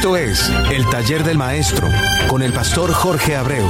Esto 0.00 0.16
es 0.16 0.50
El 0.72 0.88
Taller 0.88 1.24
del 1.24 1.36
Maestro 1.36 1.86
con 2.26 2.40
el 2.40 2.54
pastor 2.54 2.90
Jorge 2.90 3.36
Abreu, 3.36 3.66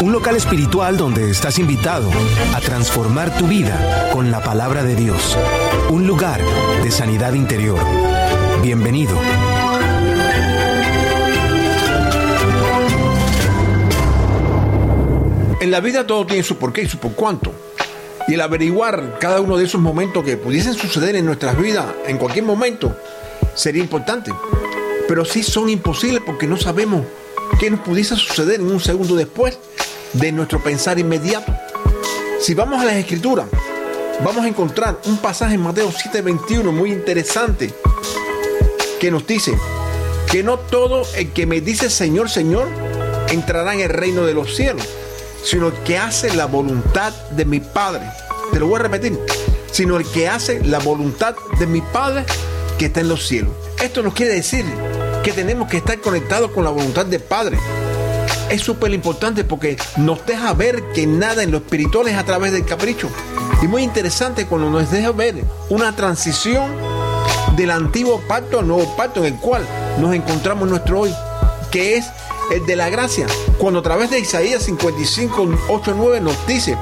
un 0.00 0.12
local 0.12 0.36
espiritual 0.36 0.96
donde 0.96 1.28
estás 1.28 1.58
invitado 1.58 2.08
a 2.54 2.60
transformar 2.60 3.36
tu 3.36 3.48
vida 3.48 4.08
con 4.12 4.30
la 4.30 4.40
palabra 4.44 4.84
de 4.84 4.94
Dios, 4.94 5.36
un 5.90 6.06
lugar 6.06 6.40
de 6.84 6.90
sanidad 6.92 7.32
interior. 7.32 7.80
Bienvenido. 8.62 9.20
En 15.60 15.72
la 15.72 15.80
vida 15.80 16.06
todo 16.06 16.24
tiene 16.26 16.44
su 16.44 16.58
porqué 16.58 16.82
y 16.82 16.88
su 16.88 16.98
por 16.98 17.14
cuánto. 17.14 17.52
Y 18.28 18.34
el 18.34 18.40
averiguar 18.40 19.18
cada 19.18 19.40
uno 19.40 19.56
de 19.56 19.64
esos 19.64 19.80
momentos 19.80 20.22
que 20.22 20.36
pudiesen 20.36 20.74
suceder 20.74 21.16
en 21.16 21.26
nuestras 21.26 21.58
vidas 21.58 21.86
en 22.06 22.18
cualquier 22.18 22.44
momento 22.44 22.96
sería 23.56 23.82
importante. 23.82 24.30
Pero 25.12 25.26
sí 25.26 25.42
son 25.42 25.68
imposibles 25.68 26.22
porque 26.24 26.46
no 26.46 26.56
sabemos 26.56 27.04
qué 27.60 27.70
nos 27.70 27.80
pudiese 27.80 28.16
suceder 28.16 28.60
en 28.60 28.72
un 28.72 28.80
segundo 28.80 29.14
después 29.14 29.58
de 30.14 30.32
nuestro 30.32 30.62
pensar 30.62 30.98
inmediato. 30.98 31.54
Si 32.40 32.54
vamos 32.54 32.80
a 32.80 32.86
las 32.86 32.94
escrituras, 32.94 33.44
vamos 34.24 34.42
a 34.42 34.48
encontrar 34.48 34.98
un 35.04 35.18
pasaje 35.18 35.56
en 35.56 35.60
Mateo 35.60 35.92
7:21 35.92 36.72
muy 36.72 36.92
interesante 36.92 37.74
que 38.98 39.10
nos 39.10 39.26
dice 39.26 39.52
que 40.30 40.42
no 40.42 40.58
todo 40.58 41.02
el 41.14 41.30
que 41.34 41.44
me 41.44 41.60
dice 41.60 41.90
Señor, 41.90 42.30
Señor 42.30 42.68
entrará 43.28 43.74
en 43.74 43.80
el 43.80 43.90
reino 43.90 44.24
de 44.24 44.32
los 44.32 44.56
cielos, 44.56 44.88
sino 45.44 45.66
el 45.66 45.74
que 45.84 45.98
hace 45.98 46.34
la 46.34 46.46
voluntad 46.46 47.12
de 47.32 47.44
mi 47.44 47.60
Padre. 47.60 48.06
Te 48.50 48.58
lo 48.58 48.66
voy 48.66 48.76
a 48.76 48.84
repetir, 48.84 49.18
sino 49.70 49.98
el 49.98 50.06
que 50.06 50.26
hace 50.26 50.64
la 50.64 50.78
voluntad 50.78 51.34
de 51.58 51.66
mi 51.66 51.82
Padre 51.82 52.24
que 52.78 52.86
está 52.86 53.00
en 53.00 53.10
los 53.10 53.28
cielos. 53.28 53.52
Esto 53.78 54.02
nos 54.02 54.14
quiere 54.14 54.34
decir 54.34 54.64
que 55.22 55.32
tenemos 55.32 55.68
que 55.68 55.76
estar 55.76 56.00
conectados 56.00 56.50
con 56.50 56.64
la 56.64 56.70
voluntad 56.70 57.06
del 57.06 57.20
Padre. 57.20 57.56
Es 58.50 58.60
súper 58.62 58.92
importante 58.92 59.44
porque 59.44 59.76
nos 59.96 60.26
deja 60.26 60.52
ver 60.52 60.82
que 60.94 61.06
nada 61.06 61.44
en 61.44 61.52
lo 61.52 61.58
espiritual 61.58 62.08
es 62.08 62.16
a 62.16 62.24
través 62.24 62.50
del 62.52 62.64
capricho. 62.64 63.08
Y 63.62 63.68
muy 63.68 63.82
interesante 63.82 64.46
cuando 64.46 64.68
nos 64.68 64.90
deja 64.90 65.12
ver 65.12 65.36
una 65.68 65.94
transición 65.94 66.72
del 67.56 67.70
antiguo 67.70 68.20
pacto 68.26 68.58
al 68.58 68.66
nuevo 68.66 68.96
pacto 68.96 69.20
en 69.24 69.34
el 69.34 69.40
cual 69.40 69.64
nos 70.00 70.12
encontramos 70.12 70.68
nuestro 70.68 71.00
hoy, 71.00 71.14
que 71.70 71.96
es 71.96 72.06
el 72.52 72.66
de 72.66 72.74
la 72.74 72.90
gracia. 72.90 73.26
Cuando 73.58 73.78
a 73.78 73.82
través 73.82 74.10
de 74.10 74.18
Isaías 74.18 74.64
55, 74.64 75.48
8, 75.68 75.94
9 75.96 76.20
nos 76.20 76.46
dice, 76.48 76.76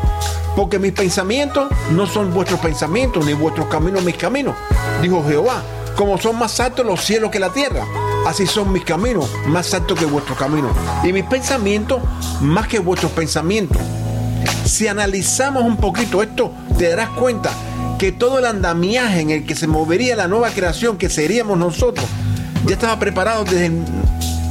porque 0.57 0.79
mis 0.79 0.93
pensamientos 0.93 1.69
no 1.91 2.07
son 2.07 2.33
vuestros 2.33 2.59
pensamientos, 2.61 3.25
ni 3.27 3.35
vuestros 3.35 3.67
caminos 3.67 4.03
mis 4.03 4.17
caminos, 4.17 4.57
dijo 5.03 5.23
Jehová, 5.29 5.63
como 5.95 6.17
son 6.17 6.39
más 6.39 6.59
altos 6.59 6.87
los 6.87 7.05
cielos 7.05 7.31
que 7.31 7.39
la 7.39 7.53
tierra 7.53 7.85
así 8.27 8.47
son 8.47 8.73
mis 8.73 8.85
caminos, 8.85 9.29
más 9.47 9.73
altos 9.75 9.99
que 9.99 10.05
vuestros 10.05 10.39
caminos. 10.39 10.73
Y 11.05 11.13
mis 11.13 11.25
pensamientos, 11.25 12.01
más 12.41 12.69
que 12.69 12.79
vuestros 12.79 13.13
pensamientos. 13.13 13.81
Si 14.65 14.89
analizamos 14.89 15.65
un 15.65 15.77
poquito 15.77 16.23
esto, 16.23 16.53
te 16.79 16.89
darás 16.89 17.11
cuenta 17.11 17.51
que 17.99 18.13
todo 18.13 18.39
el 18.39 18.47
andamiaje 18.47 19.21
en 19.21 19.31
el 19.31 19.45
que 19.45 19.55
se 19.55 19.67
movería 19.67 20.17
la 20.17 20.29
nueva 20.29 20.51
creación 20.51 20.97
que 20.97 21.11
seríamos 21.11 21.59
nosotros, 21.59 22.07
ya 22.65 22.75
estaba 22.75 22.99
preparado 22.99 23.45
desde, 23.45 23.71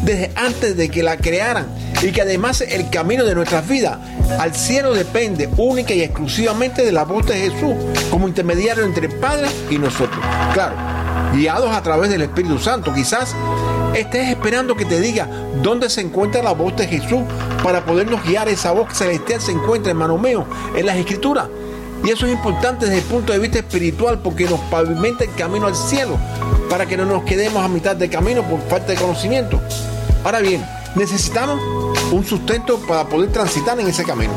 desde 0.04 0.31
antes 0.36 0.78
de 0.78 0.89
que 0.89 1.04
la 1.04 1.17
crearan. 1.17 1.67
Y 2.02 2.11
que 2.11 2.22
además 2.22 2.61
el 2.61 2.89
camino 2.89 3.26
de 3.26 3.36
nuestras 3.36 3.67
vidas 3.67 3.98
al 4.39 4.56
cielo 4.56 4.94
depende 4.94 5.50
única 5.58 5.94
y 5.94 6.02
exclusivamente 6.02 6.86
de 6.86 6.94
la 6.94 7.04
voz 7.04 7.26
de 7.26 7.36
Jesús 7.36 7.73
como 8.09 8.28
intermediario 8.28 8.86
entre 8.86 9.08
el 9.08 9.16
Padre 9.16 9.50
y 9.70 9.78
nosotros. 9.78 10.23
Claro, 10.54 10.76
guiados 11.34 11.72
a 11.72 11.81
través 11.81 12.09
del 12.09 12.22
Espíritu 12.22 12.59
Santo. 12.59 12.94
Quizás 12.94 13.36
estés 13.94 14.30
esperando 14.30 14.76
que 14.76 14.86
te 14.86 14.99
diga 14.99 15.27
dónde 15.61 15.89
se 15.89 16.02
encuentra 16.02 16.44
la 16.44 16.54
voz 16.54 16.76
de 16.76 16.88
Jesús 16.88 17.21
para 17.64 17.86
podernos 17.86 18.23
guiar. 18.23 18.49
Esa 18.49 18.71
voz 18.71 18.94
celestial 18.94 19.42
se 19.42 19.52
encuentra, 19.52 19.92
hermano 19.92 20.17
mío, 20.17 20.45
en 20.76 20.86
las 20.86 20.98
Escrituras. 20.98 21.48
Y 22.04 22.10
eso 22.10 22.26
es 22.26 22.32
importante 22.32 22.86
desde 22.86 22.99
el 22.99 23.05
punto 23.05 23.33
de 23.33 23.39
vista 23.39 23.60
espiritual 23.60 24.20
porque 24.20 24.45
nos 24.45 24.60
pavimenta 24.71 25.26
el 25.26 25.33
camino 25.33 25.67
al 25.67 25.76
cielo 25.76 26.17
para 26.70 26.86
que 26.86 26.95
no 26.95 27.05
nos 27.05 27.23
quedemos 27.23 27.64
a 27.64 27.67
mitad 27.67 27.95
de 27.95 28.10
camino 28.10 28.44
por 28.44 28.61
falta 28.70 28.94
de 28.94 28.95
conocimiento. 28.95 29.60
Ahora 30.23 30.39
bien, 30.39 30.65
necesitamos 30.95 31.60
un 32.11 32.26
sustento 32.26 32.80
para 32.88 33.05
poder 33.05 33.32
transitar 33.32 33.80
en 33.80 33.88
ese 33.88 34.04
camino. 34.05 34.33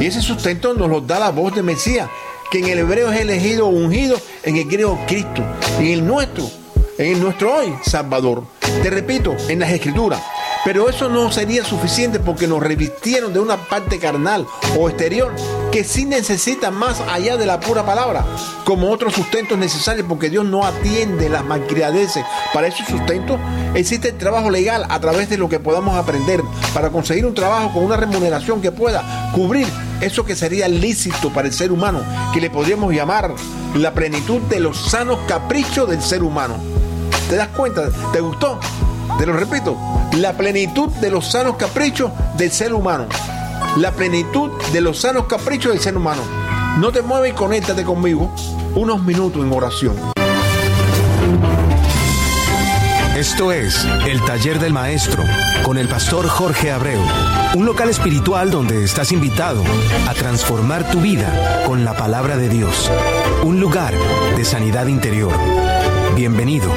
Y 0.00 0.06
ese 0.06 0.20
sustento 0.20 0.74
nos 0.74 0.90
lo 0.90 1.00
da 1.00 1.18
la 1.18 1.30
voz 1.30 1.54
de 1.54 1.62
Mesías, 1.62 2.08
que 2.50 2.58
en 2.58 2.68
el 2.68 2.78
hebreo 2.78 3.10
es 3.10 3.20
elegido 3.20 3.66
o 3.66 3.70
ungido, 3.70 4.20
en 4.42 4.56
el 4.56 4.64
griego 4.66 4.98
Cristo, 5.06 5.42
en 5.78 5.86
el 5.86 6.06
nuestro, 6.06 6.48
en 6.98 7.12
el 7.12 7.20
nuestro 7.20 7.56
hoy 7.56 7.74
Salvador. 7.84 8.44
Te 8.82 8.90
repito, 8.90 9.36
en 9.48 9.60
las 9.60 9.70
escrituras. 9.70 10.22
Pero 10.66 10.88
eso 10.88 11.08
no 11.08 11.30
sería 11.30 11.64
suficiente 11.64 12.18
porque 12.18 12.48
nos 12.48 12.60
revistieron 12.60 13.32
de 13.32 13.38
una 13.38 13.56
parte 13.56 14.00
carnal 14.00 14.48
o 14.76 14.88
exterior 14.88 15.32
que 15.70 15.84
sí 15.84 16.06
necesita 16.06 16.72
más 16.72 17.00
allá 17.08 17.36
de 17.36 17.46
la 17.46 17.60
pura 17.60 17.86
palabra, 17.86 18.24
como 18.64 18.90
otros 18.90 19.14
sustentos 19.14 19.56
necesarios 19.56 20.06
porque 20.08 20.28
Dios 20.28 20.44
no 20.44 20.66
atiende 20.66 21.28
las 21.28 21.44
malcriadeces. 21.44 22.24
Para 22.52 22.66
esos 22.66 22.84
sustentos 22.88 23.38
existe 23.74 24.08
el 24.08 24.18
trabajo 24.18 24.50
legal 24.50 24.84
a 24.88 24.98
través 24.98 25.30
de 25.30 25.38
lo 25.38 25.48
que 25.48 25.60
podamos 25.60 25.96
aprender 25.96 26.42
para 26.74 26.90
conseguir 26.90 27.26
un 27.26 27.34
trabajo 27.34 27.72
con 27.72 27.84
una 27.84 27.96
remuneración 27.96 28.60
que 28.60 28.72
pueda 28.72 29.30
cubrir 29.32 29.68
eso 30.00 30.24
que 30.24 30.34
sería 30.34 30.66
lícito 30.66 31.32
para 31.32 31.46
el 31.46 31.54
ser 31.54 31.70
humano, 31.70 32.02
que 32.34 32.40
le 32.40 32.50
podríamos 32.50 32.92
llamar 32.92 33.32
la 33.76 33.94
plenitud 33.94 34.40
de 34.48 34.58
los 34.58 34.90
sanos 34.90 35.20
caprichos 35.28 35.88
del 35.88 36.02
ser 36.02 36.24
humano. 36.24 36.56
¿Te 37.30 37.36
das 37.36 37.48
cuenta? 37.50 37.88
¿Te 38.12 38.18
gustó? 38.18 38.58
Te 39.18 39.24
lo 39.24 39.32
repito, 39.32 39.78
la 40.18 40.34
plenitud 40.34 40.90
de 41.00 41.10
los 41.10 41.30
sanos 41.30 41.56
caprichos 41.56 42.10
del 42.36 42.52
ser 42.52 42.74
humano. 42.74 43.06
La 43.78 43.92
plenitud 43.92 44.50
de 44.72 44.80
los 44.82 45.00
sanos 45.00 45.24
caprichos 45.26 45.72
del 45.72 45.80
ser 45.80 45.96
humano. 45.96 46.20
No 46.78 46.92
te 46.92 47.00
mueves 47.00 47.32
y 47.32 47.34
conéctate 47.34 47.82
conmigo 47.82 48.30
unos 48.74 49.02
minutos 49.02 49.42
en 49.42 49.52
oración. 49.52 49.96
Esto 53.16 53.50
es 53.52 53.86
El 54.06 54.22
Taller 54.22 54.58
del 54.58 54.74
Maestro 54.74 55.24
con 55.64 55.78
el 55.78 55.88
pastor 55.88 56.28
Jorge 56.28 56.70
Abreu, 56.70 57.00
un 57.54 57.64
local 57.64 57.88
espiritual 57.88 58.50
donde 58.50 58.84
estás 58.84 59.12
invitado 59.12 59.64
a 60.06 60.12
transformar 60.12 60.90
tu 60.90 61.00
vida 61.00 61.62
con 61.66 61.86
la 61.86 61.96
palabra 61.96 62.36
de 62.36 62.50
Dios, 62.50 62.90
un 63.42 63.58
lugar 63.58 63.94
de 64.36 64.44
sanidad 64.44 64.86
interior. 64.88 65.32
Bienvenido. 66.14 66.70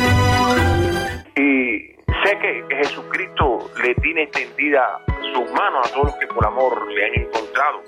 Extendida 4.70 5.00
sus 5.34 5.52
manos 5.52 5.88
a 5.88 5.94
todos 5.94 6.06
los 6.08 6.16
que 6.16 6.28
por 6.28 6.46
amor 6.46 6.92
le 6.92 7.06
han 7.06 7.16
encontrado 7.16 7.82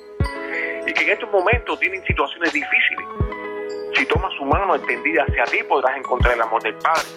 y 0.86 0.94
que 0.94 1.04
en 1.04 1.10
estos 1.12 1.30
momentos 1.32 1.80
tienen 1.80 2.04
situaciones 2.06 2.52
difíciles. 2.54 3.06
Si 3.96 4.06
tomas 4.06 4.34
su 4.34 4.46
mano 4.46 4.76
extendida 4.76 5.24
hacia 5.24 5.44
ti 5.46 5.64
podrás 5.68 5.98
encontrar 5.98 6.34
el 6.34 6.42
amor 6.42 6.62
del 6.64 6.76
Padre. 6.76 7.08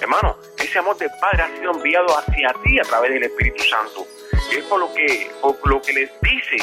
Hermano, 0.00 0.36
ese 0.58 0.78
amor 0.78 0.96
del 0.96 1.10
Padre 1.20 1.42
ha 1.42 1.56
sido 1.56 1.72
enviado 1.72 2.06
hacia 2.18 2.54
ti 2.62 2.78
a 2.78 2.82
través 2.82 3.12
del 3.12 3.24
Espíritu 3.24 3.62
Santo. 3.64 4.06
Y 4.52 4.56
es 4.56 4.64
por 4.64 4.80
lo 4.80 4.92
que, 4.92 5.30
por 5.40 5.68
lo 5.68 5.80
que 5.82 5.92
les 5.92 6.10
dice 6.20 6.56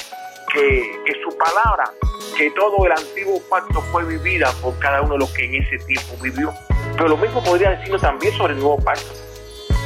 que, 0.53 0.99
que 1.05 1.13
su 1.21 1.37
palabra, 1.37 1.91
que 2.37 2.49
todo 2.51 2.85
el 2.85 2.91
antiguo 2.91 3.41
pacto 3.49 3.81
fue 3.91 4.05
vivida 4.05 4.51
por 4.61 4.77
cada 4.79 5.01
uno 5.01 5.13
de 5.13 5.19
los 5.19 5.31
que 5.33 5.45
en 5.45 5.55
ese 5.55 5.77
tiempo 5.85 6.15
vivió. 6.21 6.53
Pero 6.95 7.09
lo 7.09 7.17
mismo 7.17 7.43
podría 7.43 7.71
decirnos 7.71 8.01
también 8.01 8.33
sobre 8.37 8.53
el 8.53 8.59
nuevo 8.59 8.79
pacto. 8.79 9.30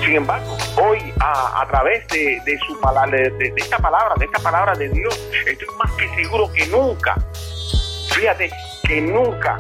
Sin 0.06 0.18
embargo, 0.18 0.56
hoy 0.80 1.00
a, 1.20 1.66
través 1.68 2.08
de, 2.10 2.60
su 2.68 2.80
palabra, 2.80 3.18
de, 3.18 3.54
esta 3.58 3.80
palabra, 3.80 4.14
de 4.20 4.26
esta 4.26 4.38
palabra 4.38 4.76
de 4.76 4.88
Dios, 4.90 5.20
estoy 5.48 5.68
más 5.80 5.92
que 5.94 6.08
seguro 6.14 6.48
que 6.54 6.68
nunca, 6.68 7.16
fíjate, 8.12 8.52
que 8.84 9.02
nunca, 9.02 9.58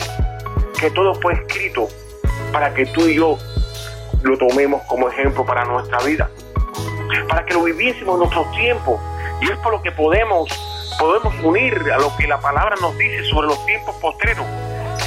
que 0.80 0.92
todo 0.92 1.16
fue 1.16 1.34
escrito 1.34 1.88
para 2.54 2.72
que 2.76 2.86
tú 2.86 3.08
y 3.08 3.16
yo 3.16 3.40
lo 4.22 4.38
tomemos 4.38 4.84
como 4.84 5.10
ejemplo 5.10 5.44
para 5.44 5.66
nuestra 5.66 5.98
vida, 6.02 6.30
para 7.28 7.44
que 7.44 7.56
lo 7.56 7.64
viviésemos 7.64 8.14
en 8.14 8.20
nuestros 8.20 8.52
tiempos. 8.52 9.02
Y 9.42 9.52
es 9.52 9.58
por 9.58 9.72
lo 9.72 9.82
que 9.82 9.92
podemos, 9.94 10.48
podemos 11.00 11.34
unir 11.44 11.74
a 11.92 11.98
lo 11.98 12.16
que 12.18 12.28
la 12.28 12.40
palabra 12.40 12.76
nos 12.80 12.96
dice 13.00 13.24
sobre 13.32 13.48
los 13.48 13.66
tiempos 13.66 13.96
postreros, 13.96 14.46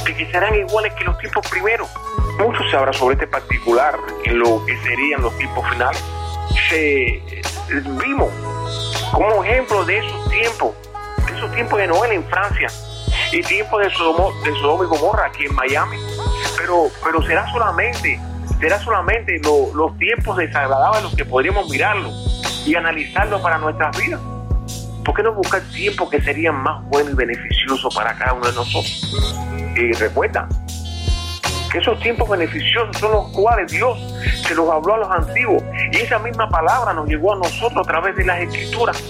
que 0.03 0.29
serán 0.31 0.53
iguales 0.55 0.93
que 0.95 1.05
los 1.05 1.17
tiempos 1.17 1.47
primeros. 1.49 1.89
Mucho 2.39 2.63
se 2.69 2.77
habla 2.77 2.93
sobre 2.93 3.15
este 3.15 3.27
particular 3.27 3.99
en 4.23 4.39
lo 4.39 4.65
que 4.65 4.77
serían 4.77 5.21
los 5.21 5.37
tiempos 5.37 5.69
finales. 5.69 6.03
Se 6.69 7.21
vimos 8.01 8.29
como 9.11 9.43
ejemplo 9.43 9.83
de 9.83 9.97
esos 9.97 10.29
tiempos, 10.29 10.71
de 11.25 11.37
esos 11.37 11.51
tiempos 11.53 11.79
de 11.79 11.87
Noel 11.87 12.11
en 12.13 12.23
Francia 12.25 12.67
y 13.33 13.41
tiempos 13.41 13.81
de 13.81 13.89
Sodoma, 13.91 14.33
de 14.43 14.51
Sodoma 14.53 14.85
y 14.85 14.87
Gomorra 14.87 15.25
aquí 15.27 15.45
en 15.45 15.53
Miami. 15.53 15.97
Pero, 16.57 16.87
pero 17.03 17.21
será 17.23 17.51
solamente 17.51 18.19
será 18.59 18.79
solamente 18.79 19.39
lo, 19.43 19.73
los 19.73 19.97
tiempos 19.97 20.37
desagradables 20.37 21.03
los 21.03 21.15
que 21.15 21.25
podríamos 21.25 21.69
mirarlo 21.69 22.09
y 22.65 22.75
analizarlo 22.75 23.41
para 23.41 23.57
nuestras 23.57 23.97
vidas. 23.97 24.21
¿Por 25.03 25.15
qué 25.15 25.23
no 25.23 25.33
buscar 25.33 25.61
tiempos 25.73 26.09
que 26.09 26.21
serían 26.21 26.55
más 26.55 26.83
buenos 26.85 27.13
y 27.13 27.15
beneficiosos 27.15 27.93
para 27.93 28.15
cada 28.15 28.33
uno 28.33 28.47
de 28.47 28.53
nosotros? 28.53 29.13
Y 29.75 29.91
recuerda, 29.93 30.47
que 31.71 31.77
esos 31.77 31.99
tiempos 31.99 32.27
beneficiosos 32.29 32.97
son 32.97 33.11
los 33.11 33.27
cuales 33.31 33.71
Dios 33.71 33.97
se 34.47 34.55
los 34.55 34.69
habló 34.69 34.95
a 34.95 34.97
los 34.97 35.11
antiguos 35.11 35.63
y 35.91 35.97
esa 35.97 36.19
misma 36.19 36.49
palabra 36.49 36.93
nos 36.93 37.07
llegó 37.07 37.33
a 37.33 37.37
nosotros 37.37 37.85
a 37.85 37.89
través 37.89 38.15
de 38.15 38.25
las 38.25 38.39
escrituras. 38.39 39.01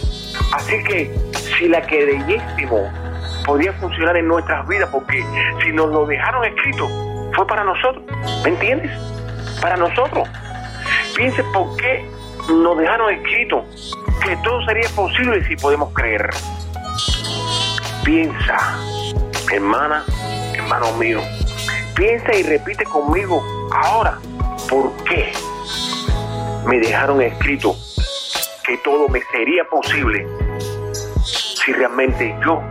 Así 0.54 0.84
que 0.84 1.12
si 1.58 1.68
la 1.68 1.82
que 1.82 2.06
leyésemos 2.06 2.92
podía 3.46 3.74
funcionar 3.74 4.18
en 4.18 4.28
nuestras 4.28 4.68
vidas, 4.68 4.90
porque 4.92 5.24
si 5.64 5.72
nos 5.72 5.90
lo 5.90 6.06
dejaron 6.06 6.46
escrito, 6.46 6.88
fue 7.36 7.48
para 7.48 7.64
nosotros. 7.64 8.04
¿Me 8.44 8.50
entiendes? 8.50 8.92
Para 9.62 9.78
nosotros. 9.78 10.28
Piense 11.16 11.44
por 11.54 11.76
qué 11.78 12.06
nos 12.50 12.78
dejaron 12.78 13.14
escrito 13.14 13.66
que 14.24 14.36
todo 14.38 14.64
sería 14.66 14.90
posible 14.96 15.44
si 15.48 15.56
podemos 15.56 15.94
creer. 15.94 16.30
Piensa, 18.04 18.58
hermana, 19.52 20.04
hermano 20.54 20.92
mío, 20.94 21.22
piensa 22.00 22.34
y 22.34 22.44
repite 22.44 22.86
conmigo 22.86 23.44
ahora, 23.76 24.20
¿por 24.70 24.96
qué 25.04 25.34
me 26.66 26.80
dejaron 26.80 27.22
escrito 27.22 27.76
que 28.66 28.78
todo 28.78 29.10
me 29.10 29.22
sería 29.24 29.66
posible 29.66 30.26
si 31.26 31.74
realmente 31.74 32.34
yo 32.46 32.62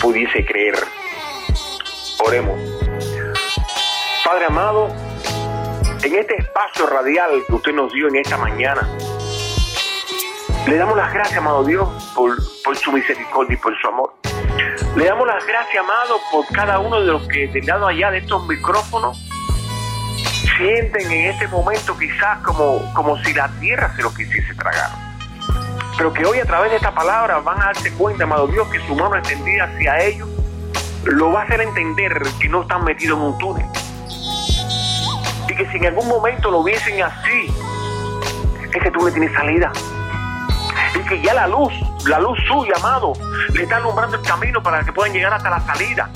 pudiese 0.00 0.42
creer? 0.46 0.74
Oremos. 2.24 2.58
Padre 4.24 4.46
amado, 4.46 4.88
en 6.02 6.14
este 6.14 6.36
espacio 6.40 6.86
radial 6.86 7.44
que 7.46 7.52
usted 7.52 7.74
nos 7.74 7.92
dio 7.92 8.08
en 8.08 8.16
esta 8.16 8.38
mañana, 8.38 8.88
le 10.66 10.76
damos 10.76 10.96
las 10.96 11.12
gracias, 11.12 11.36
amado 11.36 11.62
Dios, 11.62 11.86
por, 12.16 12.38
por 12.64 12.74
su 12.74 12.90
misericordia 12.90 13.52
y 13.52 13.58
por 13.58 13.78
su 13.78 13.86
amor. 13.86 14.19
Le 14.96 15.04
damos 15.04 15.26
las 15.26 15.46
gracias, 15.46 15.82
amado, 15.82 16.20
por 16.32 16.46
cada 16.48 16.78
uno 16.78 17.00
de 17.00 17.06
los 17.06 17.26
que 17.28 17.48
del 17.48 17.66
lado 17.66 17.86
allá 17.86 18.10
de 18.10 18.18
estos 18.18 18.46
micrófonos 18.46 19.18
sienten 20.56 21.10
en 21.10 21.30
este 21.30 21.48
momento 21.48 21.96
quizás 21.96 22.38
como, 22.38 22.92
como 22.94 23.16
si 23.24 23.32
la 23.32 23.48
tierra 23.60 23.94
se 23.96 24.02
lo 24.02 24.12
quisiese 24.12 24.54
tragar. 24.54 24.90
Pero 25.96 26.12
que 26.12 26.24
hoy 26.24 26.38
a 26.38 26.44
través 26.44 26.70
de 26.70 26.76
esta 26.76 26.94
palabra 26.94 27.38
van 27.40 27.60
a 27.60 27.66
darse 27.66 27.92
cuenta, 27.92 28.24
amado 28.24 28.46
Dios, 28.48 28.68
que 28.68 28.80
su 28.86 28.94
mano 28.94 29.16
extendida 29.16 29.64
hacia 29.64 30.00
ellos 30.00 30.28
lo 31.04 31.32
va 31.32 31.42
a 31.42 31.44
hacer 31.44 31.60
entender 31.60 32.22
que 32.40 32.48
no 32.48 32.62
están 32.62 32.84
metidos 32.84 33.18
en 33.18 33.24
un 33.24 33.38
túnel. 33.38 33.66
Y 35.48 35.54
que 35.54 35.66
si 35.70 35.76
en 35.78 35.86
algún 35.86 36.08
momento 36.08 36.50
lo 36.50 36.62
viesen 36.62 37.02
así, 37.02 37.52
ese 38.72 38.90
túnel 38.90 39.12
tiene 39.12 39.32
salida 39.34 39.72
y 40.94 41.08
que 41.08 41.20
ya 41.22 41.34
la 41.34 41.46
luz, 41.46 41.72
la 42.06 42.18
luz 42.18 42.38
suya, 42.46 42.72
amado, 42.76 43.12
le 43.52 43.62
está 43.62 43.76
alumbrando 43.76 44.16
el 44.16 44.22
camino 44.22 44.62
para 44.62 44.82
que 44.84 44.92
puedan 44.92 45.12
llegar 45.12 45.34
hasta 45.34 45.50
la 45.50 45.60
salida 45.60 46.10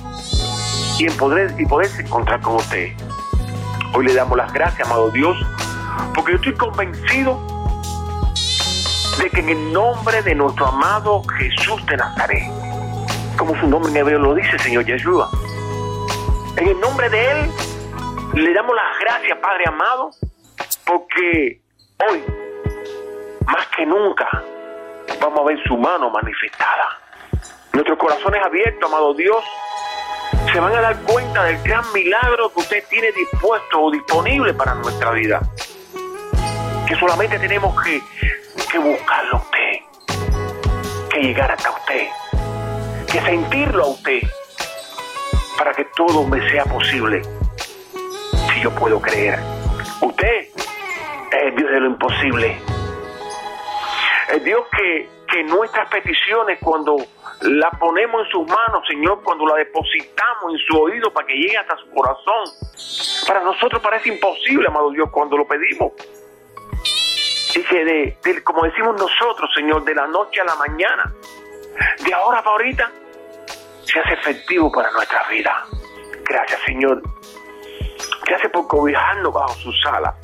y, 0.99 1.07
en 1.07 1.61
y 1.61 1.67
poderse 1.67 2.03
encontrar 2.03 2.41
con 2.41 2.57
usted. 2.57 2.93
Hoy 3.95 4.07
le 4.07 4.15
damos 4.15 4.37
las 4.37 4.53
gracias, 4.53 4.87
amado 4.87 5.11
Dios, 5.11 5.37
porque 6.15 6.33
yo 6.33 6.37
estoy 6.39 6.55
convencido 6.55 7.41
de 9.19 9.31
que 9.31 9.41
en 9.41 9.49
el 9.51 9.73
nombre 9.73 10.23
de 10.23 10.35
nuestro 10.35 10.67
amado 10.67 11.23
Jesús 11.39 11.85
de 11.87 11.97
Nazaret, 11.97 12.45
como 13.37 13.59
su 13.61 13.67
nombre 13.67 13.91
en 13.91 13.97
hebreo 13.99 14.19
lo 14.19 14.35
dice, 14.35 14.59
Señor 14.59 14.85
Yeshua, 14.85 15.31
en 16.57 16.69
el 16.69 16.81
nombre 16.81 17.09
de 17.11 17.31
Él 17.31 17.51
le 18.35 18.53
damos 18.53 18.75
las 18.75 18.99
gracias, 19.01 19.39
Padre 19.39 19.65
amado, 19.69 20.11
porque 20.85 21.61
hoy, 22.09 22.25
más 23.47 23.67
que 23.77 23.87
nunca, 23.87 24.45
vamos 25.21 25.41
a 25.41 25.45
ver 25.45 25.59
su 25.67 25.77
mano 25.77 26.11
manifestada. 26.11 26.99
Nuestros 27.73 27.99
corazones 27.99 28.41
abiertos, 28.45 28.89
amado 28.89 29.15
Dios, 29.15 29.45
se 30.53 30.61
van 30.61 30.75
a 30.75 30.81
dar 30.81 30.97
cuenta 31.03 31.45
del 31.45 31.61
gran 31.63 31.85
milagro 31.93 32.51
que 32.53 32.61
usted 32.61 32.85
tiene 32.89 33.11
dispuesto 33.13 33.81
o 33.81 33.91
disponible 33.91 34.55
para 34.55 34.75
nuestra 34.75 35.11
vida. 35.11 35.41
Que 36.87 36.95
solamente 36.97 37.39
tenemos 37.39 37.75
que, 37.83 38.01
que 38.71 38.79
buscarlo 38.79 39.37
a 39.37 39.43
usted, 39.43 41.09
que 41.11 41.21
llegar 41.21 41.51
hasta 41.51 41.71
usted, 41.71 42.09
que 43.11 43.21
sentirlo 43.23 43.85
a 43.85 43.89
usted, 43.89 44.21
para 45.59 45.73
que 45.73 45.85
todo 45.97 46.25
me 46.25 46.49
sea 46.51 46.65
posible. 46.65 47.23
Si 48.53 48.61
yo 48.61 48.71
puedo 48.73 49.01
creer, 49.01 49.39
usted 50.01 50.49
es 51.33 51.43
el 51.43 51.57
Dios 51.57 51.71
de 51.71 51.81
lo 51.81 51.87
imposible 51.87 52.74
Dios 54.41 54.63
que, 54.77 55.09
que 55.31 55.43
nuestras 55.45 55.89
peticiones 55.91 56.59
cuando 56.63 56.97
la 57.43 57.71
ponemos 57.73 58.25
en 58.25 58.31
sus 58.31 58.47
manos, 58.49 58.87
Señor, 58.89 59.23
cuando 59.23 59.47
la 59.47 59.57
depositamos 59.57 60.53
en 60.53 60.59
su 60.67 60.81
oído 60.81 61.13
para 61.13 61.27
que 61.27 61.35
llegue 61.35 61.59
hasta 61.59 61.77
su 61.77 61.91
corazón, 61.91 62.45
para 63.27 63.41
nosotros 63.41 63.83
parece 63.83 64.09
imposible, 64.09 64.69
amado 64.69 64.91
Dios, 64.91 65.11
cuando 65.11 65.37
lo 65.37 65.47
pedimos. 65.47 65.93
Y 67.55 67.63
que, 67.63 67.85
de, 67.85 68.43
como 68.43 68.65
decimos 68.65 68.97
nosotros, 68.99 69.51
Señor, 69.55 69.85
de 69.85 69.95
la 69.95 70.07
noche 70.07 70.41
a 70.41 70.45
la 70.45 70.57
mañana, 70.57 71.15
de 72.05 72.15
ahora 72.15 72.39
para 72.39 72.53
ahorita, 72.53 72.91
se 73.83 74.01
hace 74.01 74.15
efectivo 74.15 74.73
para 74.73 74.91
nuestra 74.91 75.29
vida. 75.29 75.65
Gracias, 76.25 76.61
Señor. 76.67 77.03
Gracias 78.27 78.51
por 78.51 78.67
cobijarnos 78.67 79.33
bajo 79.33 79.55
su 79.55 79.73
sala. 79.73 80.15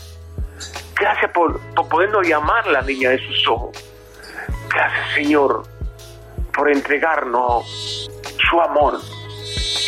Gracias 0.98 1.30
por, 1.32 1.60
por 1.74 1.88
podernos 1.88 2.26
llamar 2.26 2.66
la 2.66 2.82
niña 2.82 3.10
de 3.10 3.18
sus 3.18 3.46
ojos. 3.48 3.89
Gracias 4.72 5.14
Señor 5.14 5.62
por 6.54 6.70
entregarnos 6.70 8.08
su 8.48 8.60
amor 8.60 9.00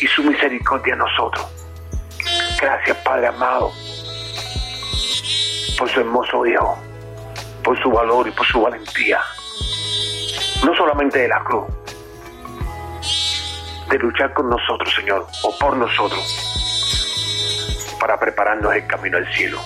y 0.00 0.06
su 0.08 0.22
misericordia 0.24 0.94
a 0.94 0.96
nosotros. 0.96 1.46
Gracias 2.60 2.96
Padre 2.98 3.28
amado 3.28 3.72
por 5.78 5.88
su 5.88 6.00
hermoso 6.00 6.46
Hijo, 6.46 6.78
por 7.62 7.80
su 7.80 7.90
valor 7.90 8.28
y 8.28 8.32
por 8.32 8.46
su 8.46 8.60
valentía. 8.60 9.20
No 10.64 10.74
solamente 10.76 11.20
de 11.20 11.28
la 11.28 11.42
cruz, 11.44 11.66
de 13.88 13.98
luchar 13.98 14.32
con 14.32 14.48
nosotros, 14.48 14.94
Señor, 14.94 15.26
o 15.42 15.58
por 15.58 15.76
nosotros, 15.76 16.22
para 18.00 18.18
prepararnos 18.18 18.74
el 18.74 18.86
camino 18.86 19.18
al 19.18 19.32
cielo. 19.34 19.60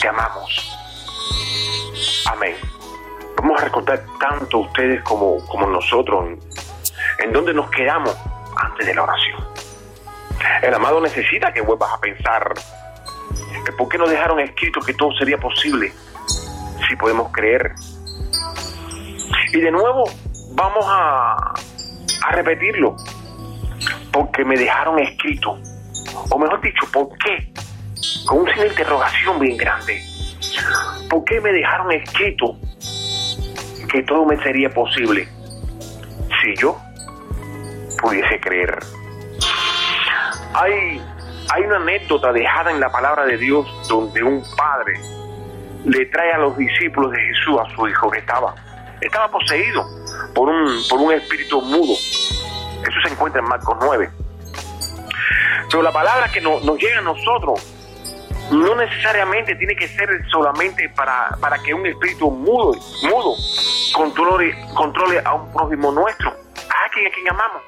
Te 0.00 0.08
amamos. 0.08 0.76
Amén 2.26 2.71
vamos 3.42 3.60
a 3.60 3.64
recordar 3.64 4.04
tanto 4.20 4.58
ustedes 4.58 5.02
como, 5.02 5.44
como 5.46 5.66
nosotros 5.66 6.38
en, 7.18 7.32
donde 7.32 7.52
nos 7.52 7.68
quedamos 7.70 8.16
antes 8.56 8.86
de 8.86 8.94
la 8.94 9.02
oración. 9.02 9.44
El 10.62 10.74
amado 10.74 11.00
necesita 11.00 11.52
que 11.52 11.60
vuelvas 11.60 11.92
a 11.92 12.00
pensar 12.00 12.54
por 13.76 13.88
qué 13.88 13.98
nos 13.98 14.10
dejaron 14.10 14.38
escrito 14.40 14.80
que 14.80 14.94
todo 14.94 15.12
sería 15.12 15.38
posible 15.38 15.92
si 16.88 16.96
podemos 16.96 17.32
creer. 17.32 17.74
Y 19.52 19.60
de 19.60 19.70
nuevo 19.70 20.04
vamos 20.52 20.84
a, 20.88 21.54
a 22.26 22.32
repetirlo, 22.32 22.96
porque 24.12 24.44
me 24.44 24.56
dejaron 24.56 25.00
escrito, 25.00 25.58
o 26.30 26.38
mejor 26.38 26.60
dicho, 26.60 26.86
¿por 26.92 27.08
qué? 27.18 27.52
Con 28.26 28.40
un 28.40 28.48
signo 28.48 28.66
interrogación 28.66 29.38
bien 29.40 29.56
grande. 29.56 30.00
¿Por 31.10 31.24
qué 31.24 31.40
me 31.40 31.52
dejaron 31.52 31.90
escrito 31.92 32.56
que 33.92 34.02
todo 34.04 34.24
me 34.24 34.42
sería 34.42 34.70
posible 34.70 35.28
si 36.42 36.56
yo 36.56 36.76
pudiese 38.00 38.40
creer. 38.40 38.78
Hay, 40.54 41.00
hay 41.50 41.62
una 41.62 41.76
anécdota 41.76 42.32
dejada 42.32 42.70
en 42.70 42.80
la 42.80 42.90
palabra 42.90 43.26
de 43.26 43.36
Dios 43.36 43.66
donde 43.88 44.22
un 44.22 44.42
padre 44.56 44.94
le 45.84 46.06
trae 46.06 46.32
a 46.32 46.38
los 46.38 46.56
discípulos 46.56 47.12
de 47.12 47.18
Jesús 47.20 47.58
a 47.60 47.74
su 47.76 47.86
hijo 47.86 48.10
que 48.10 48.20
estaba, 48.20 48.54
estaba 49.00 49.28
poseído 49.28 49.84
por 50.34 50.48
un, 50.48 50.82
por 50.88 50.98
un 50.98 51.12
espíritu 51.12 51.60
mudo. 51.60 51.92
Eso 51.92 53.00
se 53.04 53.12
encuentra 53.12 53.42
en 53.42 53.48
Marcos 53.48 53.76
9. 53.80 54.10
Pero 55.70 55.82
la 55.82 55.92
palabra 55.92 56.30
que 56.32 56.40
nos 56.40 56.62
llega 56.78 56.98
a 56.98 57.02
nosotros 57.02 57.71
no 58.52 58.74
necesariamente 58.74 59.54
tiene 59.54 59.74
que 59.74 59.88
ser 59.88 60.08
solamente 60.30 60.88
para, 60.90 61.30
para 61.40 61.58
que 61.62 61.72
un 61.72 61.86
espíritu 61.86 62.30
mudo, 62.30 62.74
mudo 63.02 63.34
controle, 63.94 64.54
controle 64.74 65.20
a 65.24 65.34
un 65.34 65.52
prójimo 65.52 65.90
nuestro, 65.90 66.30
a 66.30 66.90
quien, 66.90 67.06
a 67.06 67.10
quien 67.10 67.30
amamos. 67.30 67.62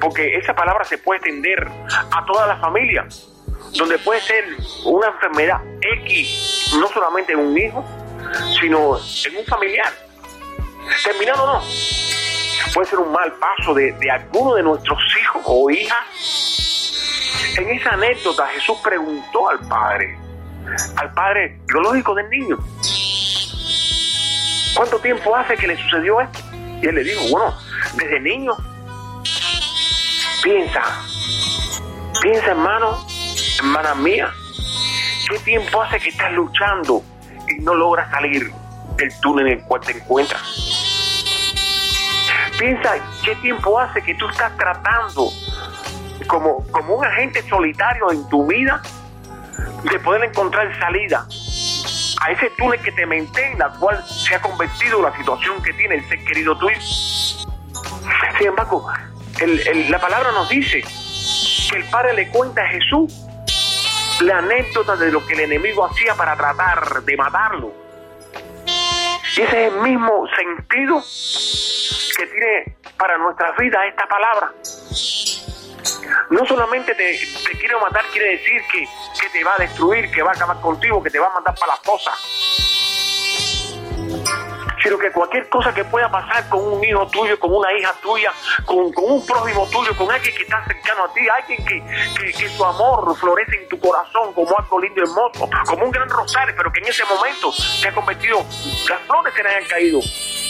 Porque 0.00 0.36
esa 0.36 0.54
palabra 0.54 0.84
se 0.84 0.98
puede 0.98 1.18
extender 1.18 1.66
a 1.88 2.24
toda 2.26 2.46
la 2.46 2.56
familia, 2.56 3.06
donde 3.76 3.98
puede 3.98 4.20
ser 4.20 4.44
una 4.84 5.08
enfermedad 5.08 5.60
X, 6.04 6.74
no 6.78 6.86
solamente 6.88 7.32
en 7.32 7.38
un 7.38 7.58
hijo, 7.58 7.84
sino 8.60 8.98
en 8.98 9.36
un 9.38 9.44
familiar. 9.46 9.92
Terminado 11.02 11.46
no. 11.46 11.62
Puede 12.74 12.88
ser 12.88 12.98
un 12.98 13.12
mal 13.12 13.32
paso 13.34 13.74
de, 13.74 13.92
de 13.92 14.10
alguno 14.10 14.54
de 14.54 14.62
nuestros 14.62 14.98
hijos 15.20 15.42
o 15.46 15.70
hijas 15.70 16.06
en 17.56 17.70
esa 17.70 17.90
anécdota 17.90 18.46
Jesús 18.48 18.78
preguntó 18.82 19.48
al 19.48 19.58
padre, 19.60 20.18
al 20.96 21.12
padre 21.12 21.60
biológico 21.66 22.14
del 22.14 22.28
niño, 22.30 22.58
¿cuánto 24.74 24.98
tiempo 24.98 25.34
hace 25.36 25.56
que 25.56 25.66
le 25.66 25.76
sucedió 25.76 26.20
esto? 26.20 26.38
Y 26.82 26.86
él 26.86 26.94
le 26.94 27.04
dijo, 27.04 27.22
bueno, 27.30 27.54
desde 27.94 28.20
niño. 28.20 28.56
Piensa, 30.42 30.82
piensa 32.22 32.52
hermano, 32.52 33.06
hermana 33.58 33.94
mía, 33.94 34.32
¿qué 35.28 35.38
tiempo 35.40 35.82
hace 35.82 36.00
que 36.00 36.08
estás 36.08 36.32
luchando 36.32 37.02
y 37.46 37.60
no 37.62 37.74
logras 37.74 38.10
salir 38.10 38.50
del 38.96 39.20
túnel 39.20 39.48
en 39.48 39.58
el 39.58 39.64
cual 39.64 39.82
te 39.82 39.92
encuentras? 39.92 40.42
Piensa 42.58 42.94
qué 43.22 43.34
tiempo 43.36 43.78
hace 43.78 44.00
que 44.02 44.14
tú 44.14 44.26
estás 44.28 44.56
tratando 44.56 45.30
como, 46.26 46.66
como 46.70 46.96
un 46.96 47.04
agente 47.04 47.42
solitario 47.48 48.10
en 48.10 48.28
tu 48.28 48.46
vida 48.46 48.82
de 49.84 49.98
poder 50.00 50.24
encontrar 50.24 50.78
salida 50.78 51.26
a 52.20 52.30
ese 52.30 52.50
túnel 52.50 52.80
que 52.80 52.92
te 52.92 53.02
en 53.02 53.58
la 53.58 53.70
cual 53.80 54.02
se 54.06 54.34
ha 54.34 54.42
convertido 54.42 55.02
la 55.02 55.16
situación 55.16 55.62
que 55.62 55.72
tiene 55.72 55.96
el 55.96 56.08
ser 56.08 56.22
querido 56.24 56.56
tuyo. 56.58 56.78
Sin 56.80 58.46
embargo, 58.46 58.86
la 59.88 59.98
palabra 59.98 60.30
nos 60.32 60.48
dice 60.48 60.82
que 61.70 61.76
el 61.76 61.84
Padre 61.84 62.14
le 62.14 62.28
cuenta 62.28 62.62
a 62.62 62.68
Jesús 62.68 63.26
la 64.20 64.38
anécdota 64.38 64.96
de 64.96 65.10
lo 65.10 65.26
que 65.26 65.32
el 65.32 65.40
enemigo 65.40 65.86
hacía 65.86 66.14
para 66.14 66.36
tratar 66.36 67.02
de 67.02 67.16
matarlo. 67.16 67.72
Y 69.36 69.40
ese 69.40 69.66
es 69.66 69.72
el 69.72 69.80
mismo 69.80 70.26
sentido 70.36 71.02
que 72.16 72.26
tiene 72.26 72.76
para 72.98 73.16
nuestras 73.16 73.56
vidas 73.56 73.80
esta 73.88 74.06
palabra. 74.06 74.52
No 76.30 76.44
solamente 76.46 76.94
te, 76.94 77.18
te 77.18 77.58
quiere 77.58 77.76
matar, 77.76 78.04
quiere 78.12 78.38
decir 78.38 78.62
que, 78.70 78.86
que 79.20 79.28
te 79.30 79.44
va 79.44 79.54
a 79.54 79.58
destruir, 79.58 80.10
que 80.10 80.22
va 80.22 80.30
a 80.30 80.34
acabar 80.34 80.60
contigo, 80.60 81.02
que 81.02 81.10
te 81.10 81.18
va 81.18 81.26
a 81.26 81.34
mandar 81.34 81.54
para 81.54 81.72
la 81.72 81.78
fosa 81.78 82.12
sino 84.82 84.98
que 84.98 85.10
cualquier 85.10 85.48
cosa 85.48 85.72
que 85.74 85.84
pueda 85.84 86.10
pasar 86.10 86.48
con 86.48 86.64
un 86.64 86.84
hijo 86.84 87.06
tuyo, 87.08 87.38
con 87.38 87.54
una 87.54 87.72
hija 87.72 87.92
tuya, 88.00 88.32
con, 88.64 88.78
un 88.78 89.26
prójimo 89.26 89.68
tuyo, 89.70 89.96
con 89.96 90.10
alguien 90.10 90.34
que 90.34 90.42
está 90.42 90.64
cercano 90.64 91.04
a 91.04 91.12
ti, 91.12 91.20
alguien 91.28 91.64
que, 91.64 92.32
que, 92.32 92.48
su 92.48 92.64
amor 92.64 93.16
florece 93.16 93.62
en 93.62 93.68
tu 93.68 93.78
corazón 93.78 94.32
como 94.32 94.56
algo 94.58 94.80
lindo 94.80 95.00
y 95.00 95.04
hermoso, 95.04 95.48
como 95.66 95.84
un 95.84 95.90
gran 95.90 96.08
rosario, 96.08 96.54
pero 96.56 96.72
que 96.72 96.80
en 96.80 96.86
ese 96.86 97.04
momento 97.04 97.52
se 97.52 97.88
ha 97.88 97.94
convertido, 97.94 98.38
las 98.88 99.00
flores 99.02 99.34
se 99.34 99.42
le 99.42 99.48
hayan 99.48 99.68
caído 99.68 100.00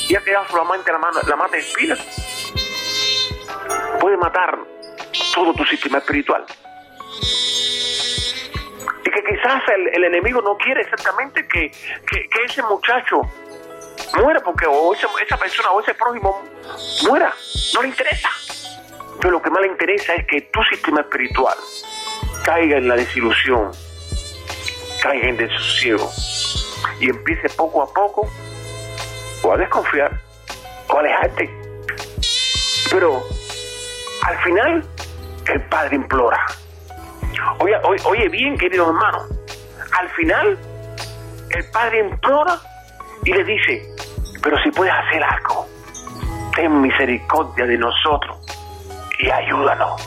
y 0.08 0.14
ha 0.14 0.20
quedado 0.20 0.46
solamente 0.48 0.92
la, 0.92 0.98
mano, 0.98 1.20
la 1.26 1.36
mata 1.36 1.52
de 1.52 1.58
espinas, 1.58 1.98
puede 4.00 4.16
matar 4.16 4.69
todo 5.34 5.54
tu 5.54 5.64
sistema 5.64 5.98
espiritual. 5.98 6.44
Y 9.04 9.10
que 9.10 9.22
quizás 9.28 9.62
el, 9.94 10.04
enemigo 10.04 10.40
no 10.42 10.56
quiere 10.56 10.82
exactamente 10.82 11.46
que, 11.48 11.70
que 11.70 12.44
ese 12.44 12.62
muchacho 12.62 13.22
muera 14.18 14.40
porque 14.40 14.66
o 14.66 14.92
esa, 14.94 15.36
persona 15.36 15.70
o 15.70 15.80
ese 15.80 15.94
prójimo 15.94 16.42
muera, 17.06 17.32
no 17.74 17.82
le 17.82 17.88
interesa. 17.88 18.28
Pero 19.20 19.32
lo 19.32 19.42
que 19.42 19.50
más 19.50 19.62
le 19.62 19.68
interesa 19.68 20.14
es 20.14 20.26
que 20.26 20.40
tu 20.42 20.62
sistema 20.64 21.00
espiritual 21.00 21.56
caiga 22.44 22.78
en 22.78 22.88
la 22.88 22.96
desilusión, 22.96 23.70
caiga 25.02 25.28
en 25.28 25.36
desosiego 25.36 26.10
y 27.00 27.10
empiece 27.10 27.48
poco 27.50 27.82
a 27.82 27.92
poco 27.92 28.30
o 29.42 29.52
a 29.52 29.56
desconfiar 29.56 30.20
o 30.88 30.96
a 30.96 31.00
alejarte. 31.00 31.50
Pero 32.90 33.22
al 34.22 34.38
final 34.38 34.84
el 35.50 35.60
Padre 35.62 35.96
implora. 35.96 36.40
Oye, 37.58 37.76
oye, 38.04 38.28
bien, 38.28 38.56
queridos 38.56 38.88
hermanos, 38.88 39.26
al 39.98 40.08
final 40.10 40.58
el 41.50 41.70
Padre 41.70 42.00
implora 42.00 42.58
y 43.24 43.32
le 43.32 43.44
dice, 43.44 43.82
pero 44.42 44.56
si 44.62 44.70
puedes 44.70 44.92
hacer 44.92 45.22
algo, 45.22 45.66
ten 46.54 46.80
misericordia 46.80 47.66
de 47.66 47.78
nosotros 47.78 48.38
y 49.18 49.30
ayúdanos. 49.30 50.00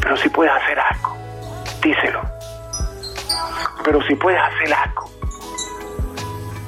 Pero 0.00 0.16
si 0.16 0.28
puedes 0.28 0.52
hacer 0.52 0.78
algo, 0.78 1.16
díselo. 1.82 2.22
Pero 3.84 4.02
si 4.02 4.14
puedes 4.16 4.40
hacer 4.40 4.74
algo, 4.74 5.10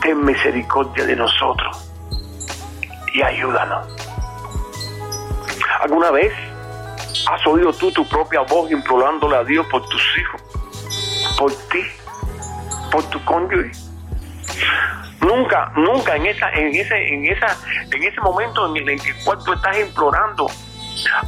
ten 0.00 0.24
misericordia 0.24 1.04
de 1.04 1.16
nosotros 1.16 1.92
y 3.12 3.22
ayúdanos. 3.22 3.96
¿Alguna 5.82 6.10
vez 6.10 6.32
has 7.30 7.46
oído 7.46 7.72
tú 7.72 7.92
tu 7.92 8.06
propia 8.08 8.40
voz 8.40 8.70
implorándole 8.70 9.36
a 9.36 9.44
Dios 9.44 9.66
por 9.70 9.86
tus 9.88 10.02
hijos, 10.18 10.42
por 11.38 11.52
ti, 11.52 11.82
por 12.90 13.04
tu 13.10 13.24
cónyuge? 13.24 13.70
Nunca, 15.20 15.72
nunca 15.76 16.16
en 16.16 16.26
esa, 16.26 16.50
en 16.50 16.74
ese, 16.74 17.14
en 17.14 17.26
esa, 17.26 17.56
en 17.92 18.02
ese 18.02 18.20
momento 18.20 18.74
en 18.74 18.88
el 18.88 19.00
que 19.00 19.12
tú 19.44 19.52
estás 19.52 19.78
implorando, 19.78 20.46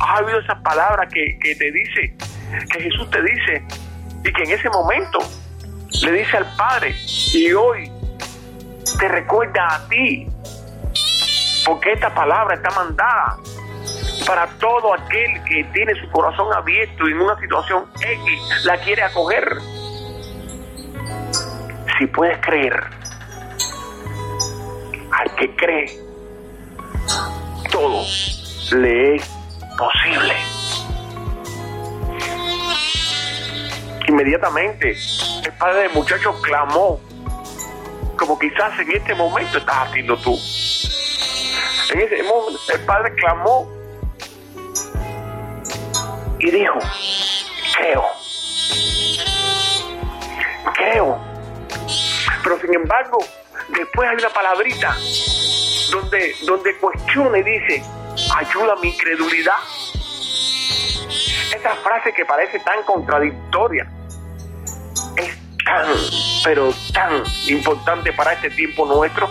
has 0.01 0.21
oído 0.23 0.41
esa 0.41 0.61
palabra 0.61 1.07
que, 1.07 1.39
que 1.41 1.55
te 1.55 1.71
dice, 1.71 2.17
que 2.71 2.81
Jesús 2.81 3.09
te 3.11 3.23
dice, 3.23 3.65
y 4.25 4.33
que 4.33 4.43
en 4.43 4.51
ese 4.51 4.71
momento 4.71 5.19
le 6.03 6.13
dice 6.13 6.37
al 6.37 6.57
Padre, 6.57 6.97
y 7.33 7.53
hoy 7.53 7.93
te 8.99 9.09
recuerda 9.09 9.77
a 9.77 9.89
ti, 9.89 10.27
porque 11.65 11.93
esta 11.93 12.13
palabra 12.13 12.57
está 12.57 12.71
mandada 12.71 13.37
para 14.27 14.47
todo 14.59 14.95
aquel 14.95 15.43
que 15.45 15.65
tiene 15.73 15.95
su 16.01 16.09
corazón 16.11 16.53
abierto 16.55 17.09
y 17.09 17.13
en 17.13 17.21
una 17.21 17.39
situación 17.39 17.85
X 18.01 18.65
la 18.65 18.77
quiere 18.79 19.03
acoger. 19.03 19.59
Si 21.99 22.07
puedes 22.07 22.39
creer, 22.39 22.75
al 25.13 25.35
que 25.37 25.55
cree, 25.57 25.87
todo 27.71 28.05
le 28.73 29.17
es 29.17 29.31
posible. 29.77 30.35
Inmediatamente, 34.09 34.97
el 35.45 35.53
padre 35.59 35.83
del 35.83 35.93
muchacho 35.93 36.35
clamó, 36.43 37.01
como 38.19 38.39
quizás 38.39 38.79
en 38.79 38.91
este 38.91 39.15
momento 39.15 39.59
estás 39.59 39.89
haciendo 39.89 40.17
tú. 40.19 40.39
En 41.93 42.01
ese 42.01 42.23
momento, 42.23 42.61
el 42.73 42.81
padre 42.81 43.15
clamó 43.15 43.82
y 46.43 46.51
dijo, 46.51 46.79
creo, 47.77 48.05
creo. 50.75 51.19
Pero 52.43 52.61
sin 52.61 52.75
embargo, 52.75 53.19
después 53.69 54.09
hay 54.09 54.17
una 54.17 54.29
palabrita 54.31 54.97
donde, 55.93 56.35
donde 56.45 56.77
cuestiona 56.79 57.39
y 57.39 57.43
dice, 57.45 57.85
ayuda 58.37 58.75
mi 58.83 58.89
incredulidad. 58.89 59.55
Esa 61.55 61.77
frase 61.77 62.13
que 62.13 62.25
parece 62.25 62.59
tan 62.59 62.83
contradictoria 62.83 63.89
es 65.17 65.39
tan, 65.65 65.87
pero 66.43 66.75
tan 66.93 67.23
importante 67.47 68.13
para 68.15 68.33
este 68.33 68.51
tiempo 68.51 68.85
nuestro. 68.85 69.29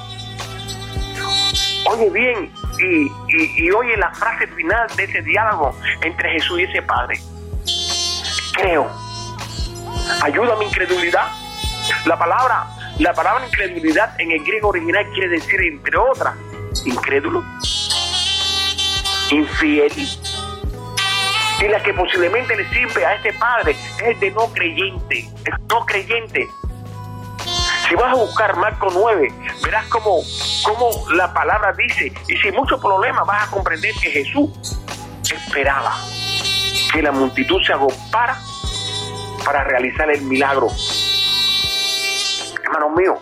Oye 1.85 2.09
bien 2.09 2.51
y, 2.79 3.71
oye 3.71 3.97
la 3.97 4.11
frase 4.13 4.47
final 4.47 4.87
de 4.95 5.03
ese 5.03 5.21
diálogo 5.21 5.75
entre 6.01 6.31
Jesús 6.31 6.59
y 6.59 6.63
ese 6.63 6.81
Padre. 6.81 7.19
Creo. 8.53 8.89
Ayuda 10.21 10.55
mi 10.57 10.65
incredulidad. 10.65 11.27
La 12.05 12.17
palabra 12.17 12.67
la 13.01 13.13
palabra 13.13 13.45
incredulidad 13.47 14.13
en 14.21 14.31
el 14.31 14.43
griego 14.43 14.69
original 14.69 15.03
quiere 15.13 15.29
decir, 15.29 15.59
entre 15.61 15.97
otras, 15.97 16.35
incrédulo, 16.85 17.43
infiel. 19.31 19.91
Y 21.61 21.67
la 21.67 21.81
que 21.81 21.93
posiblemente 21.95 22.55
le 22.55 22.69
sirve 22.69 23.03
a 23.03 23.15
este 23.15 23.33
padre 23.33 23.75
es 24.05 24.19
de 24.19 24.29
no 24.29 24.53
creyente, 24.53 25.27
el 25.45 25.67
no 25.67 25.83
creyente. 25.83 26.47
Si 27.91 27.97
vas 27.97 28.13
a 28.13 28.15
buscar 28.15 28.55
Marco 28.55 28.87
9, 28.89 29.33
verás 29.65 29.85
cómo, 29.87 30.21
cómo 30.63 31.11
la 31.11 31.33
palabra 31.33 31.73
dice, 31.73 32.13
y 32.25 32.37
sin 32.37 32.55
mucho 32.55 32.79
problema 32.79 33.25
vas 33.25 33.49
a 33.49 33.51
comprender 33.51 33.93
que 34.01 34.09
Jesús 34.09 34.49
esperaba 35.29 35.97
que 36.93 37.01
la 37.01 37.11
multitud 37.11 37.61
se 37.67 37.73
agopara 37.73 38.37
para 39.43 39.65
realizar 39.65 40.09
el 40.09 40.21
milagro 40.21 40.69
hermanos 42.63 42.91
míos, 42.95 43.19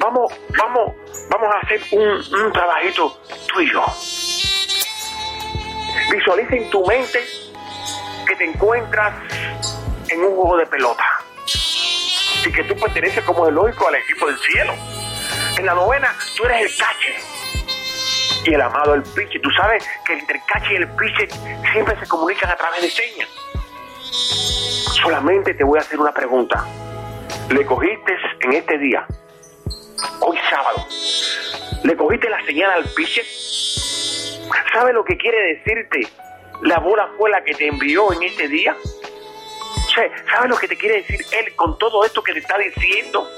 vamos, 0.00 0.32
vamos, 0.58 0.92
vamos 1.30 1.54
a 1.54 1.64
hacer 1.64 1.82
un, 1.92 2.44
un 2.46 2.52
trabajito 2.52 3.16
tuyo. 3.54 3.84
Visualiza 6.10 6.56
en 6.56 6.68
tu 6.68 6.84
mente 6.84 7.24
que 8.26 8.34
te 8.34 8.44
encuentras 8.44 9.14
en 10.08 10.24
un 10.24 10.34
juego 10.34 10.56
de 10.56 10.66
pelota 10.66 11.04
y 12.44 12.52
que 12.52 12.64
tú 12.64 12.74
perteneces 12.76 13.24
como 13.24 13.46
el 13.48 13.54
lógico 13.54 13.88
al 13.88 13.96
equipo 13.96 14.26
del 14.26 14.38
cielo. 14.38 14.74
En 15.58 15.66
la 15.66 15.74
novena 15.74 16.14
tú 16.36 16.44
eres 16.44 16.62
el 16.62 16.76
cache 16.76 17.14
y 18.44 18.54
el 18.54 18.60
amado 18.60 18.94
el 18.94 19.02
piche. 19.02 19.38
Tú 19.40 19.50
sabes 19.50 19.84
que 20.06 20.14
entre 20.14 20.38
el 20.38 20.44
cache 20.46 20.72
y 20.72 20.76
el 20.76 20.88
piche 20.88 21.28
siempre 21.72 21.98
se 21.98 22.06
comunican 22.06 22.50
a 22.50 22.56
través 22.56 22.82
de 22.82 22.90
señas. 22.90 23.28
Solamente 25.02 25.54
te 25.54 25.64
voy 25.64 25.78
a 25.78 25.82
hacer 25.82 25.98
una 25.98 26.12
pregunta 26.12 26.64
le 27.52 27.66
cogiste 27.66 28.16
en 28.40 28.52
este 28.54 28.78
día, 28.78 29.06
hoy 30.20 30.38
sábado, 30.48 30.86
le 31.84 31.96
cogiste 31.96 32.30
la 32.30 32.44
señal 32.46 32.70
al 32.70 32.84
piche. 32.94 33.22
¿Sabe 34.72 34.92
lo 34.92 35.04
que 35.04 35.16
quiere 35.18 35.56
decirte? 35.56 36.08
La 36.62 36.78
bola 36.78 37.10
fue 37.18 37.30
la 37.30 37.44
que 37.44 37.52
te 37.54 37.68
envió 37.68 38.12
en 38.12 38.22
este 38.22 38.48
día. 38.48 38.74
¿Sabes 39.94 40.48
lo 40.48 40.56
que 40.56 40.68
te 40.68 40.76
quiere 40.76 40.96
decir 41.02 41.20
Él 41.32 41.54
con 41.54 41.76
todo 41.78 42.04
esto 42.04 42.22
que 42.22 42.32
te 42.32 42.38
está 42.38 42.56
diciendo? 42.56 43.28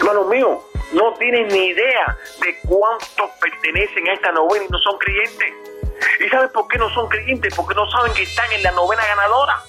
Hermano 0.00 0.24
mío, 0.24 0.64
no 0.92 1.14
tienes 1.14 1.52
ni 1.52 1.66
idea 1.66 2.16
de 2.40 2.58
cuántos 2.66 3.30
pertenecen 3.40 4.08
a 4.08 4.14
esta 4.14 4.32
novena 4.32 4.64
y 4.64 4.68
no 4.68 4.78
son 4.78 4.98
creyentes. 4.98 5.54
¿Y 6.18 6.28
sabes 6.28 6.50
por 6.50 6.66
qué 6.68 6.78
no 6.78 6.90
son 6.90 7.08
creyentes? 7.08 7.54
Porque 7.54 7.74
no 7.74 7.88
saben 7.90 8.12
que 8.14 8.22
están 8.22 8.50
en 8.52 8.62
la 8.62 8.72
novena 8.72 9.02
ganadora. 9.06 9.62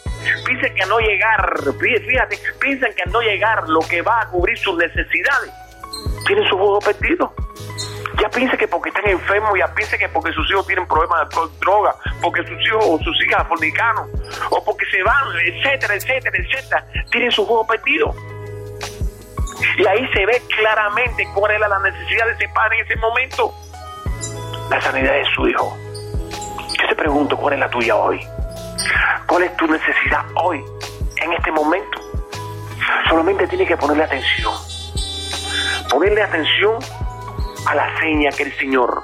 Piensan 0.46 0.74
que 0.74 0.84
al 0.84 0.90
no 0.90 1.00
llegar, 1.00 1.60
fíjate, 1.80 2.40
piensan 2.60 2.94
que 2.94 3.04
al 3.04 3.12
no 3.12 3.22
llegar 3.22 3.70
lo 3.70 3.80
que 3.82 4.02
va 4.02 4.22
a 4.22 4.28
cubrir 4.30 4.58
sus 4.58 4.76
necesidades, 4.78 5.52
tienen 6.26 6.48
su 6.48 6.58
juego 6.58 6.80
perdido. 6.80 7.34
Ya 8.20 8.30
piensa 8.30 8.58
que 8.58 8.68
porque 8.68 8.90
están 8.90 9.08
enfermos, 9.08 9.58
ya 9.58 9.74
piensa 9.74 9.98
que 9.98 10.10
porque 10.10 10.32
sus 10.34 10.50
hijos 10.52 10.68
tienen 10.68 10.86
problemas 10.88 11.30
de 11.30 11.36
droga, 11.60 11.96
porque 12.22 12.44
sus 12.44 12.60
hijos 12.68 12.86
o 12.86 13.00
sus 13.04 13.26
hijas 13.26 13.48
fornicanos, 13.48 14.08
o 14.50 14.64
porque 14.64 14.86
se 14.92 15.02
van, 15.04 15.24
etcétera, 15.46 15.96
etcétera, 15.96 16.38
etcétera, 16.38 16.86
tienen 17.12 17.32
su 17.32 17.46
juego 17.46 17.66
perdido. 17.66 18.14
Y 19.78 19.86
ahí 19.88 20.08
se 20.14 20.26
ve 20.26 20.42
claramente 20.56 21.28
cuál 21.34 21.52
era 21.52 21.68
la 21.68 21.80
necesidad 21.80 22.26
de 22.26 22.32
ese 22.34 22.50
padre 22.54 22.80
en 22.80 22.86
ese 22.86 22.96
momento. 22.98 23.54
La 24.70 24.82
sanidad 24.82 25.14
de 25.14 25.26
su 25.36 25.48
hijo. 25.48 25.78
Yo 26.80 26.88
te 26.88 26.96
pregunto, 26.96 27.38
¿cuál 27.38 27.54
es 27.54 27.60
la 27.60 27.70
tuya 27.70 27.96
hoy? 27.96 28.20
¿Cuál 29.28 29.44
es 29.44 29.56
tu 29.58 29.68
necesidad 29.68 30.26
hoy, 30.36 30.64
en 31.18 31.34
este 31.34 31.52
momento? 31.52 32.00
Solamente 33.08 33.48
tienes 33.48 33.68
que 33.68 33.78
ponerle 33.78 34.04
atención. 34.04 34.54
Ponerle 35.90 36.24
atención 36.24 36.80
la 37.76 38.00
seña 38.00 38.32
que 38.32 38.44
el 38.44 38.58
Señor 38.58 39.04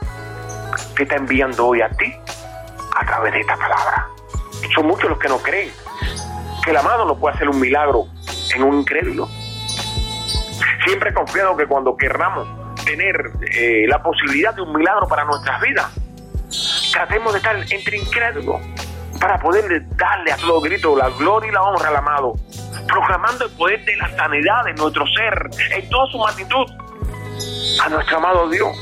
te 0.96 1.04
está 1.04 1.16
enviando 1.16 1.68
hoy 1.68 1.82
a 1.82 1.90
ti 1.90 2.14
a 2.96 3.06
través 3.06 3.34
de 3.34 3.42
esta 3.42 3.56
palabra. 3.56 4.08
Son 4.74 4.88
muchos 4.88 5.10
los 5.10 5.20
que 5.20 5.28
no 5.28 5.38
creen 5.38 5.72
que 6.64 6.72
el 6.72 6.78
amado 6.78 7.06
no 7.06 7.18
puede 7.18 7.36
hacer 7.36 7.50
un 7.50 7.60
milagro 7.60 8.06
en 8.56 8.64
un 8.64 8.80
incrédulo. 8.80 9.28
Siempre 10.86 11.12
he 11.12 11.14
confiado 11.14 11.56
que 11.56 11.66
cuando 11.66 11.96
querramos 11.96 12.48
tener 12.84 13.32
eh, 13.54 13.86
la 13.88 14.02
posibilidad 14.02 14.54
de 14.54 14.62
un 14.62 14.76
milagro 14.76 15.08
para 15.08 15.24
nuestras 15.26 15.62
vidas, 15.62 15.92
tratemos 16.92 17.34
de 17.34 17.40
estar 17.40 17.56
entre 17.56 17.98
incrédulos 17.98 18.62
para 19.20 19.40
poder 19.40 19.84
darle 19.96 20.32
a 20.32 20.38
todo 20.38 20.62
grito 20.62 20.96
la 20.96 21.10
gloria 21.10 21.50
y 21.50 21.54
la 21.54 21.64
honra 21.64 21.90
al 21.90 21.96
amado, 21.96 22.34
proclamando 22.88 23.46
el 23.46 23.52
poder 23.52 23.84
de 23.86 23.96
la 23.98 24.10
sanidad 24.16 24.64
de 24.66 24.74
nuestro 24.74 25.06
ser 25.08 25.50
en 25.72 25.90
toda 25.90 26.12
su 26.12 26.18
magnitud 26.18 26.66
a 27.84 27.90
nuestro 27.90 28.18
amado 28.18 28.50
Dios, 28.50 28.76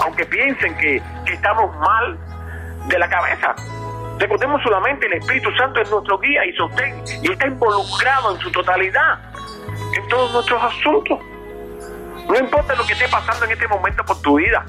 aunque 0.00 0.24
piensen 0.26 0.76
que, 0.78 1.02
estamos 1.32 1.74
mal 1.78 2.18
de 2.88 2.98
la 2.98 3.08
cabeza. 3.08 3.54
Recordemos 4.18 4.62
solamente 4.62 5.06
el 5.06 5.14
Espíritu 5.14 5.50
Santo 5.56 5.80
es 5.80 5.90
nuestro 5.90 6.18
guía 6.18 6.44
y 6.44 6.52
sostén 6.52 7.02
y 7.22 7.32
está 7.32 7.46
involucrado 7.46 8.34
en 8.34 8.40
su 8.40 8.50
totalidad 8.52 9.18
en 9.96 10.08
todos 10.08 10.32
nuestros 10.32 10.62
asuntos. 10.62 11.18
No 12.28 12.38
importa 12.38 12.74
lo 12.74 12.86
que 12.86 12.92
esté 12.92 13.08
pasando 13.08 13.44
en 13.44 13.52
este 13.52 13.68
momento 13.68 14.04
por 14.04 14.20
tu 14.22 14.36
vida. 14.36 14.64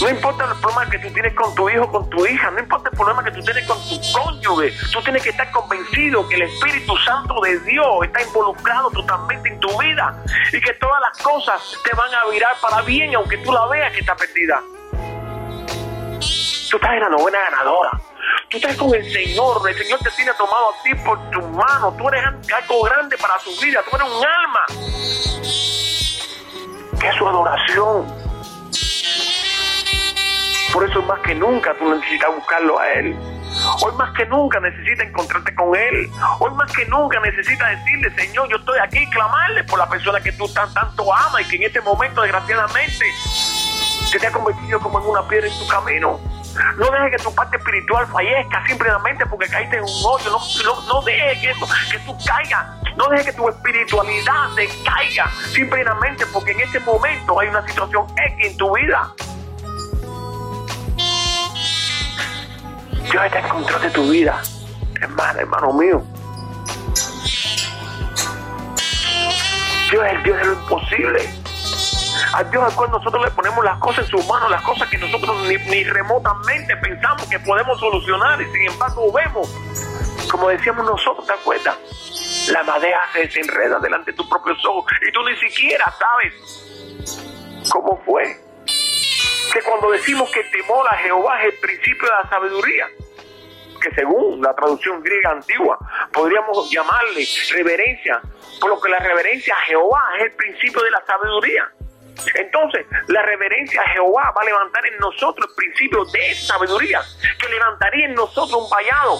No 0.00 0.08
importa 0.08 0.44
el 0.44 0.60
problema 0.60 0.88
que 0.90 0.98
tú 0.98 1.12
tienes 1.12 1.34
con 1.34 1.54
tu 1.54 1.68
hijo, 1.68 1.90
con 1.90 2.08
tu 2.10 2.26
hija, 2.26 2.50
no 2.50 2.60
importa 2.60 2.90
el 2.90 2.96
problema 2.96 3.24
que 3.24 3.32
tú 3.32 3.42
tienes 3.42 3.66
con 3.66 3.78
tu 3.88 4.00
cónyuge, 4.12 4.72
tú 4.92 5.02
tienes 5.02 5.22
que 5.22 5.30
estar 5.30 5.50
convencido 5.50 6.28
que 6.28 6.36
el 6.36 6.42
Espíritu 6.42 6.96
Santo 6.98 7.40
de 7.40 7.58
Dios 7.60 7.86
está 8.04 8.22
involucrado 8.22 8.90
totalmente 8.90 9.48
en 9.48 9.58
tu 9.58 9.76
vida 9.78 10.22
y 10.52 10.60
que 10.60 10.72
todas 10.74 11.00
las 11.00 11.22
cosas 11.22 11.60
te 11.84 11.94
van 11.96 12.14
a 12.14 12.30
virar 12.30 12.52
para 12.60 12.82
bien, 12.82 13.14
aunque 13.14 13.38
tú 13.38 13.52
la 13.52 13.66
veas 13.66 13.92
que 13.92 14.00
está 14.00 14.14
perdida. 14.14 14.60
Tú 16.70 16.76
estás 16.76 16.92
en 16.92 17.00
la 17.00 17.08
novena 17.08 17.38
ganadora. 17.50 17.90
Tú 18.50 18.58
estás 18.58 18.76
con 18.76 18.94
el 18.94 19.10
Señor. 19.10 19.68
El 19.68 19.76
Señor 19.76 19.98
te 20.00 20.10
tiene 20.10 20.32
tomado 20.34 20.70
a 20.70 20.82
ti 20.82 20.94
por 20.96 21.30
tu 21.30 21.40
mano. 21.48 21.94
Tú 21.96 22.08
eres 22.08 22.24
algo 22.52 22.82
grande 22.82 23.16
para 23.16 23.38
su 23.38 23.50
vida. 23.60 23.82
Tú 23.88 23.96
eres 23.96 24.08
un 24.08 24.24
alma. 24.24 24.66
Adoración. 27.28 28.06
Por 30.72 30.88
eso 30.88 31.02
más 31.02 31.20
que 31.20 31.34
nunca 31.34 31.74
tú 31.78 31.88
necesitas 31.88 32.34
buscarlo 32.34 32.78
a 32.78 32.92
Él. 32.92 33.16
Hoy 33.82 33.92
más 33.96 34.12
que 34.12 34.26
nunca 34.26 34.60
necesitas 34.60 35.06
encontrarte 35.06 35.54
con 35.54 35.74
Él. 35.74 36.10
Hoy 36.38 36.50
más 36.52 36.70
que 36.72 36.84
nunca 36.86 37.20
necesitas 37.20 37.70
decirle, 37.70 38.10
Señor, 38.16 38.48
yo 38.48 38.56
estoy 38.56 38.78
aquí, 38.78 39.08
clamarle 39.10 39.64
por 39.64 39.78
la 39.78 39.88
persona 39.88 40.20
que 40.20 40.32
tú 40.32 40.48
tan, 40.48 40.72
tanto 40.72 41.12
amas 41.12 41.42
y 41.42 41.48
que 41.48 41.56
en 41.56 41.62
este 41.64 41.80
momento, 41.80 42.22
desgraciadamente, 42.22 43.04
se 44.10 44.18
te 44.18 44.26
ha 44.26 44.32
convertido 44.32 44.80
como 44.80 45.00
en 45.00 45.06
una 45.06 45.26
piedra 45.28 45.48
en 45.48 45.58
tu 45.58 45.66
camino. 45.66 46.20
No 46.76 46.90
dejes 46.90 47.16
que 47.16 47.22
tu 47.24 47.34
parte 47.34 47.56
espiritual 47.56 48.06
fallezca 48.06 48.64
simplemente 48.66 49.26
porque 49.26 49.48
caíste 49.48 49.76
en 49.76 49.84
un 49.84 49.90
hoyo. 50.04 50.38
No, 50.64 50.82
no, 50.82 51.02
dejes 51.02 51.38
que, 51.40 51.54
que 51.90 51.98
tú 52.04 52.16
caigas. 52.26 52.66
No 52.96 53.08
dejes 53.08 53.26
que 53.26 53.32
tu 53.32 53.48
espiritualidad 53.48 54.50
se 54.54 54.68
caiga 54.84 55.30
simplemente 55.52 56.26
porque 56.26 56.52
en 56.52 56.60
este 56.60 56.80
momento 56.80 57.38
hay 57.40 57.48
una 57.48 57.66
situación 57.66 58.06
X 58.10 58.50
en 58.50 58.56
tu 58.56 58.74
vida. 58.74 59.12
Dios 63.10 63.24
está 63.24 63.38
en 63.38 63.48
control 63.48 63.80
de 63.80 63.90
tu 63.90 64.10
vida, 64.10 64.42
hermano, 65.00 65.40
hermano 65.40 65.72
mío. 65.72 66.02
Dios 69.90 70.04
es 70.04 70.12
el 70.12 70.22
Dios 70.22 70.38
de 70.38 70.44
lo 70.44 70.52
imposible. 70.52 71.37
A 72.34 72.44
Dios 72.44 72.62
al 72.62 72.74
cual 72.74 72.90
nosotros 72.90 73.24
le 73.24 73.30
ponemos 73.30 73.64
las 73.64 73.78
cosas 73.78 74.04
en 74.04 74.10
sus 74.10 74.26
manos, 74.26 74.50
las 74.50 74.62
cosas 74.62 74.88
que 74.88 74.98
nosotros 74.98 75.36
ni, 75.46 75.84
remotamente 75.84 76.76
pensamos 76.76 77.26
que 77.28 77.38
podemos 77.40 77.80
solucionar 77.80 78.40
y 78.42 78.44
sin 78.52 78.70
embargo 78.70 79.10
vemos, 79.12 79.48
como 80.30 80.48
decíamos 80.48 80.84
nosotros, 80.84 81.26
¿te 81.26 81.32
acuerdas? 81.32 81.76
La 82.52 82.62
madera 82.64 83.00
se 83.12 83.20
desenreda 83.20 83.78
delante 83.78 84.10
de 84.10 84.16
tus 84.16 84.26
propios 84.28 84.58
ojos 84.66 84.84
y 85.06 85.12
tú 85.12 85.22
ni 85.24 85.36
siquiera 85.36 85.84
sabes 85.98 87.64
cómo 87.70 88.00
fue 88.04 88.24
que 89.52 89.62
cuando 89.62 89.90
decimos 89.90 90.30
que 90.30 90.44
temor 90.44 90.86
a 90.88 90.96
Jehová 90.98 91.40
es 91.40 91.54
el 91.54 91.60
principio 91.60 92.08
de 92.08 92.14
la 92.22 92.28
sabiduría, 92.28 92.86
que 93.80 93.90
según 93.94 94.42
la 94.42 94.54
traducción 94.54 95.02
griega 95.02 95.30
antigua 95.30 95.78
podríamos 96.12 96.70
llamarle 96.70 97.26
reverencia, 97.52 98.20
por 98.60 98.70
lo 98.70 98.80
que 98.80 98.90
la 98.90 98.98
reverencia 98.98 99.54
a 99.54 99.64
Jehová 99.66 100.02
es 100.18 100.24
el 100.24 100.32
principio 100.32 100.82
de 100.82 100.90
la 100.90 101.02
sabiduría. 101.06 101.72
Entonces, 102.34 102.86
la 103.08 103.22
reverencia 103.22 103.80
a 103.82 103.88
Jehová 103.90 104.32
va 104.36 104.42
a 104.42 104.44
levantar 104.44 104.84
en 104.86 104.98
nosotros 104.98 105.48
el 105.48 105.54
principio 105.54 106.04
de 106.06 106.34
sabiduría, 106.34 107.00
que 107.40 107.48
levantaría 107.48 108.06
en 108.06 108.14
nosotros 108.14 108.54
un 108.54 108.70
vallado, 108.70 109.18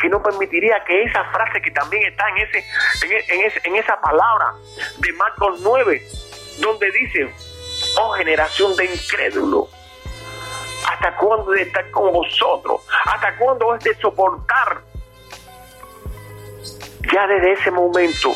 que 0.00 0.08
no 0.08 0.22
permitiría 0.22 0.82
que 0.84 1.04
esa 1.04 1.24
frase 1.30 1.60
que 1.62 1.70
también 1.70 2.04
está 2.04 2.24
en, 2.30 2.38
ese, 2.38 2.64
en, 3.34 3.52
en 3.64 3.76
esa 3.76 4.00
palabra 4.00 4.52
de 4.98 5.12
Marcos 5.12 5.60
9, 5.62 6.02
donde 6.60 6.90
dice, 6.90 7.32
oh 8.00 8.12
generación 8.12 8.76
de 8.76 8.84
incrédulos, 8.86 9.68
¿hasta 10.88 11.16
cuándo 11.16 11.52
de 11.52 11.62
estar 11.62 11.90
con 11.90 12.12
vosotros? 12.12 12.82
¿Hasta 13.04 13.36
cuándo 13.38 13.74
es 13.74 13.84
de 13.84 13.94
soportar? 13.96 14.91
Ya 17.10 17.26
desde 17.26 17.52
ese 17.52 17.70
momento 17.70 18.32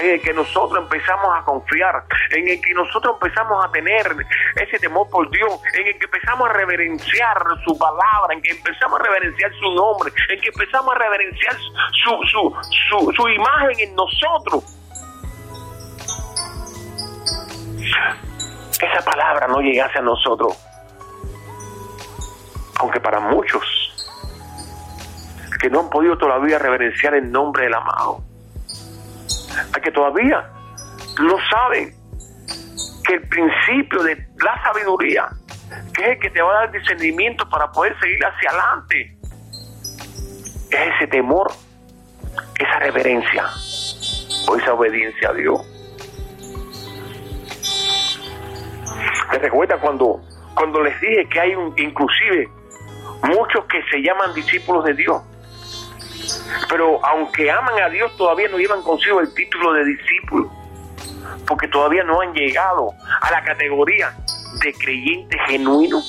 en 0.00 0.10
el 0.10 0.20
que 0.20 0.32
nosotros 0.32 0.82
empezamos 0.82 1.36
a 1.36 1.42
confiar, 1.44 2.04
en 2.30 2.48
el 2.48 2.60
que 2.60 2.74
nosotros 2.74 3.16
empezamos 3.20 3.64
a 3.64 3.70
tener 3.70 4.14
ese 4.56 4.78
temor 4.78 5.08
por 5.08 5.30
Dios, 5.30 5.60
en 5.74 5.86
el 5.86 5.98
que 5.98 6.04
empezamos 6.04 6.50
a 6.50 6.52
reverenciar 6.52 7.38
su 7.64 7.78
palabra, 7.78 8.34
en 8.34 8.42
que 8.42 8.50
empezamos 8.50 9.00
a 9.00 9.02
reverenciar 9.04 9.52
su 9.54 9.74
nombre, 9.74 10.12
en 10.28 10.40
que 10.40 10.48
empezamos 10.48 10.94
a 10.94 10.98
reverenciar 10.98 11.56
su, 12.04 12.52
su, 12.90 13.12
su, 13.12 13.28
imagen 13.28 13.80
en 13.80 13.96
nosotros 13.96 14.64
esa 18.80 19.04
palabra 19.04 19.46
no 19.46 19.60
llegase 19.60 19.98
a 19.98 20.02
nosotros. 20.02 20.56
Aunque 22.78 23.00
para 23.00 23.20
muchos 23.20 23.62
que 25.60 25.68
no 25.68 25.80
han 25.80 25.90
podido 25.90 26.16
todavía 26.16 26.58
reverenciar 26.58 27.14
el 27.14 27.30
nombre 27.30 27.64
del 27.64 27.74
amado, 27.74 28.22
a 29.74 29.80
que 29.80 29.90
todavía 29.90 30.50
no 31.22 31.36
saben 31.50 31.94
que 33.04 33.14
el 33.14 33.28
principio 33.28 34.02
de 34.02 34.16
la 34.42 34.62
sabiduría, 34.64 35.28
que 35.92 36.02
es 36.02 36.08
el 36.08 36.18
que 36.18 36.30
te 36.30 36.40
va 36.40 36.50
a 36.50 36.54
dar 36.60 36.72
discernimiento 36.72 37.48
para 37.48 37.70
poder 37.70 37.94
seguir 38.00 38.18
hacia 38.24 38.50
adelante, 38.50 39.16
es 40.70 40.94
ese 40.96 41.06
temor, 41.08 41.52
esa 42.58 42.78
reverencia 42.78 43.44
o 44.48 44.56
esa 44.56 44.72
obediencia 44.72 45.28
a 45.28 45.32
Dios. 45.34 45.60
¿Te 49.30 49.38
recuerda 49.38 49.78
cuando, 49.78 50.22
cuando 50.54 50.82
les 50.82 50.98
dije 51.00 51.28
que 51.28 51.40
hay 51.40 51.54
un, 51.54 51.74
inclusive 51.76 52.48
muchos 53.24 53.64
que 53.66 53.82
se 53.90 53.98
llaman 54.02 54.32
discípulos 54.34 54.84
de 54.84 54.94
Dios? 54.94 55.22
Pero 56.68 57.04
aunque 57.04 57.50
aman 57.50 57.80
a 57.82 57.88
Dios, 57.88 58.16
todavía 58.16 58.48
no 58.48 58.58
llevan 58.58 58.82
consigo 58.82 59.20
el 59.20 59.32
título 59.34 59.72
de 59.72 59.84
discípulo, 59.84 60.50
porque 61.46 61.68
todavía 61.68 62.04
no 62.04 62.20
han 62.20 62.32
llegado 62.32 62.92
a 63.20 63.30
la 63.30 63.42
categoría 63.42 64.14
de 64.62 64.72
creyente 64.74 65.38
genuino. 65.46 66.00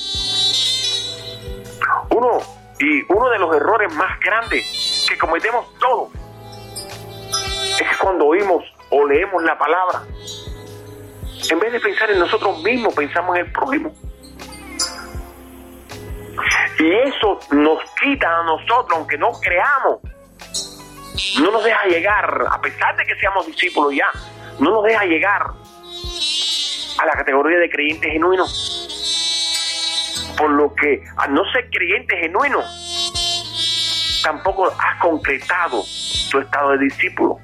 Uno, 2.09 2.39
y 2.79 3.03
uno 3.11 3.29
de 3.29 3.39
los 3.39 3.55
errores 3.55 3.93
más 3.95 4.19
grandes 4.19 5.05
que 5.07 5.17
cometemos 5.17 5.65
todos 5.79 6.09
es 7.79 7.87
que 7.87 7.97
cuando 7.99 8.25
oímos 8.25 8.63
o 8.89 9.05
leemos 9.05 9.41
la 9.43 9.57
palabra, 9.57 10.03
en 11.49 11.59
vez 11.59 11.71
de 11.71 11.79
pensar 11.79 12.11
en 12.11 12.19
nosotros 12.19 12.61
mismos, 12.63 12.93
pensamos 12.93 13.37
en 13.37 13.45
el 13.45 13.51
prójimo. 13.51 13.91
Y 16.79 16.93
eso 16.93 17.39
nos 17.51 17.79
quita 17.99 18.39
a 18.39 18.43
nosotros, 18.43 18.97
aunque 18.97 19.17
no 19.17 19.31
creamos, 19.39 19.99
no 21.39 21.51
nos 21.51 21.63
deja 21.63 21.85
llegar, 21.85 22.45
a 22.49 22.61
pesar 22.61 22.95
de 22.97 23.05
que 23.05 23.15
seamos 23.15 23.45
discípulos 23.45 23.93
ya, 23.93 24.09
no 24.59 24.71
nos 24.71 24.83
deja 24.83 25.05
llegar 25.05 25.41
a 26.99 27.05
la 27.05 27.11
categoría 27.13 27.59
de 27.59 27.69
creyente 27.69 28.09
genuino. 28.09 28.45
Por 30.37 30.49
lo 30.51 30.73
que 30.73 31.03
al 31.17 31.33
no 31.33 31.43
ser 31.51 31.69
creyente 31.69 32.17
genuino, 32.17 32.61
tampoco 34.23 34.67
has 34.67 34.99
concretado 34.99 35.83
tu 36.29 36.39
estado 36.39 36.71
de 36.71 36.85
discípulo. 36.85 37.37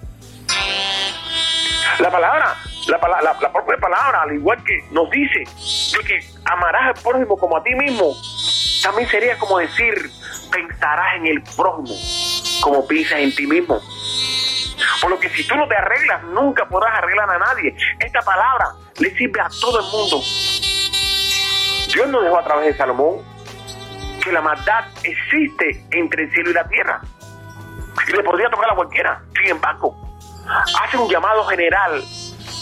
La 2.00 2.12
palabra, 2.12 2.56
la, 2.88 3.22
la, 3.22 3.52
propia 3.52 3.78
palabra, 3.78 4.22
al 4.22 4.34
igual 4.34 4.64
que 4.64 4.84
nos 4.92 5.10
dice 5.10 5.44
que 6.06 6.20
amarás 6.46 6.96
al 6.96 7.04
prójimo 7.04 7.38
como 7.38 7.58
a 7.58 7.64
ti 7.64 7.74
mismo, 7.76 8.16
también 8.84 9.10
sería 9.10 9.38
como 9.38 9.58
decir, 9.58 9.94
pensarás 10.52 11.16
en 11.18 11.28
el 11.28 11.42
prójimo 11.42 11.96
como 12.62 12.88
piensas 12.88 13.20
en 13.20 13.34
ti 13.34 13.48
mismo. 13.48 13.82
Por 15.02 15.12
lo 15.12 15.20
que 15.20 15.30
si 15.30 15.46
tú 15.46 15.56
no 15.56 15.68
te 15.68 15.76
arreglas, 15.76 16.24
nunca 16.24 16.68
podrás 16.68 16.98
arreglar 16.98 17.30
a 17.30 17.40
nadie. 17.40 17.76
Esta 18.00 18.22
palabra 18.22 18.74
le 19.00 19.16
sirve 19.16 19.42
a 19.42 19.50
todo 19.62 19.80
el 19.80 19.86
mundo. 19.86 20.22
Dios 21.94 22.08
nos 22.10 22.24
dejó 22.24 22.38
a 22.38 22.44
través 22.44 22.68
de 22.68 22.78
Salomón 22.78 23.22
que 24.24 24.32
la 24.32 24.42
maldad 24.42 24.86
existe 25.04 25.86
entre 25.92 26.24
el 26.24 26.34
cielo 26.34 26.52
y 26.52 26.54
la 26.54 26.68
tierra. 26.68 27.02
Y 28.08 28.12
le 28.12 28.24
podría 28.24 28.50
tocar 28.50 28.72
a 28.72 28.76
cualquiera. 28.76 29.22
Sin 29.36 29.52
embargo, 29.52 29.96
hace 30.82 30.98
un 30.98 31.10
llamado 31.10 31.46
general 31.46 32.04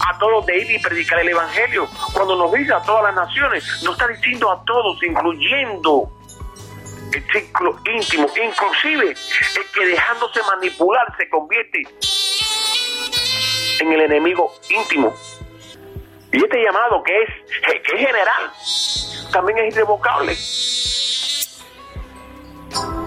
a 0.08 0.18
todos 0.18 0.46
de 0.46 0.58
ir 0.58 0.72
y 0.72 0.80
predicar 0.80 1.20
el 1.20 1.30
Evangelio. 1.30 1.88
Cuando 2.14 2.36
nos 2.36 2.52
dice 2.54 2.74
a 2.74 2.82
todas 2.82 3.04
las 3.04 3.16
naciones, 3.16 3.64
nos 3.84 3.94
está 3.94 4.08
diciendo 4.08 4.52
a 4.52 4.64
todos, 4.66 5.02
incluyendo 5.04 6.12
círculo 7.36 7.78
íntimo, 7.86 8.28
inclusive 8.42 9.10
el 9.10 9.72
que 9.74 9.86
dejándose 9.86 10.42
manipular 10.44 11.06
se 11.18 11.30
convierte 11.30 11.84
en 13.80 13.92
el 13.92 14.02
enemigo 14.02 14.54
íntimo. 14.70 15.14
Y 16.32 16.38
este 16.38 16.64
llamado 16.64 17.04
que 17.04 17.24
es, 17.24 17.30
que 17.82 17.96
es 17.96 18.08
general, 18.08 18.52
también 19.32 19.60
es 19.60 19.74
irrevocable. 19.74 20.34